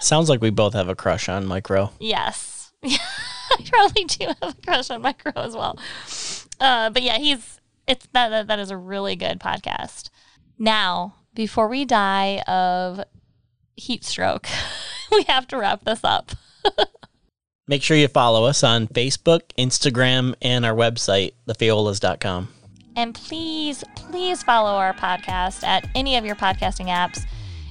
[0.00, 1.90] Sounds like we both have a crush on Mike Rowe.
[1.98, 2.72] Yes.
[2.84, 5.78] I probably do have a crush on Mike Rowe as well.
[6.60, 10.10] Uh, but yeah, he's it's that, that that is a really good podcast.
[10.58, 13.04] Now, before we die of
[13.76, 14.48] heat stroke,
[15.12, 16.32] we have to wrap this up.
[17.68, 22.48] Make sure you follow us on Facebook, Instagram, and our website, thefiolas.com.
[22.94, 27.26] And please, please follow our podcast at any of your podcasting apps.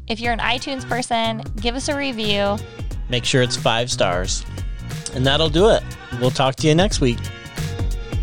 [0.08, 2.58] If you're an iTunes person, give us a review.
[3.10, 4.46] Make sure it's five stars.
[5.16, 5.82] And that'll do it.
[6.20, 7.18] We'll talk to you next week.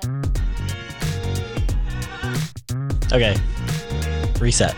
[3.12, 3.34] air.
[3.34, 3.36] Okay.
[4.40, 4.74] Reset.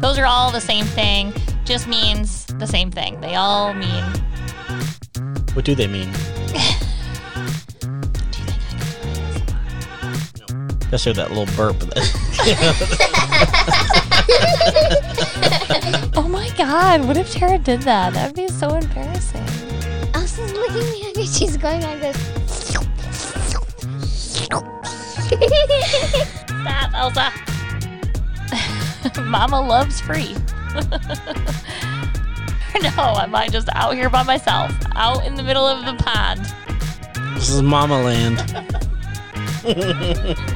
[0.00, 1.32] Those are all the same thing,
[1.64, 3.20] just means the same thing.
[3.20, 4.04] They all mean.
[5.54, 6.10] What do they mean?
[6.52, 8.82] Do you think I can
[10.32, 10.44] do
[10.80, 10.90] it?
[10.90, 11.76] Just heard that little burp.
[16.14, 18.12] Oh my god, what if Tara did that?
[18.12, 19.40] That'd be so embarrassing.
[20.14, 21.26] Elsa's looking at me.
[21.26, 22.16] She's going like this.
[26.46, 27.32] Stop, Elsa.
[29.24, 30.34] Mama loves free.
[32.82, 36.40] no, am I just out here by myself, out in the middle of the pond?
[37.34, 38.38] this is Mama Land.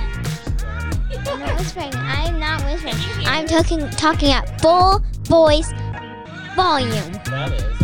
[1.29, 1.93] I'm not whispering.
[1.95, 3.27] I'm not whispering.
[3.27, 5.73] I'm talking talking at full voice
[6.55, 7.13] volume.
[7.25, 7.77] That is.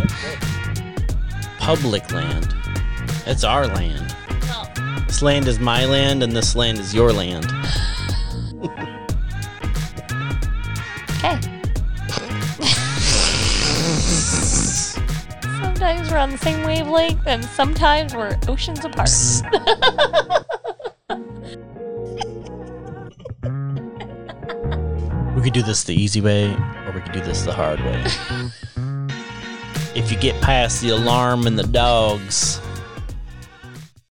[1.59, 2.53] Public land.
[3.25, 4.15] It's our land.
[4.47, 4.65] No.
[5.05, 7.45] This land is my land, and this land is your land.
[11.23, 11.39] Okay.
[15.61, 19.09] sometimes we're on the same wavelength, and sometimes we're oceans apart.
[25.33, 28.03] We could do this the easy way, or we could do this the hard way.
[29.95, 32.59] if you get past the alarm and the dogs,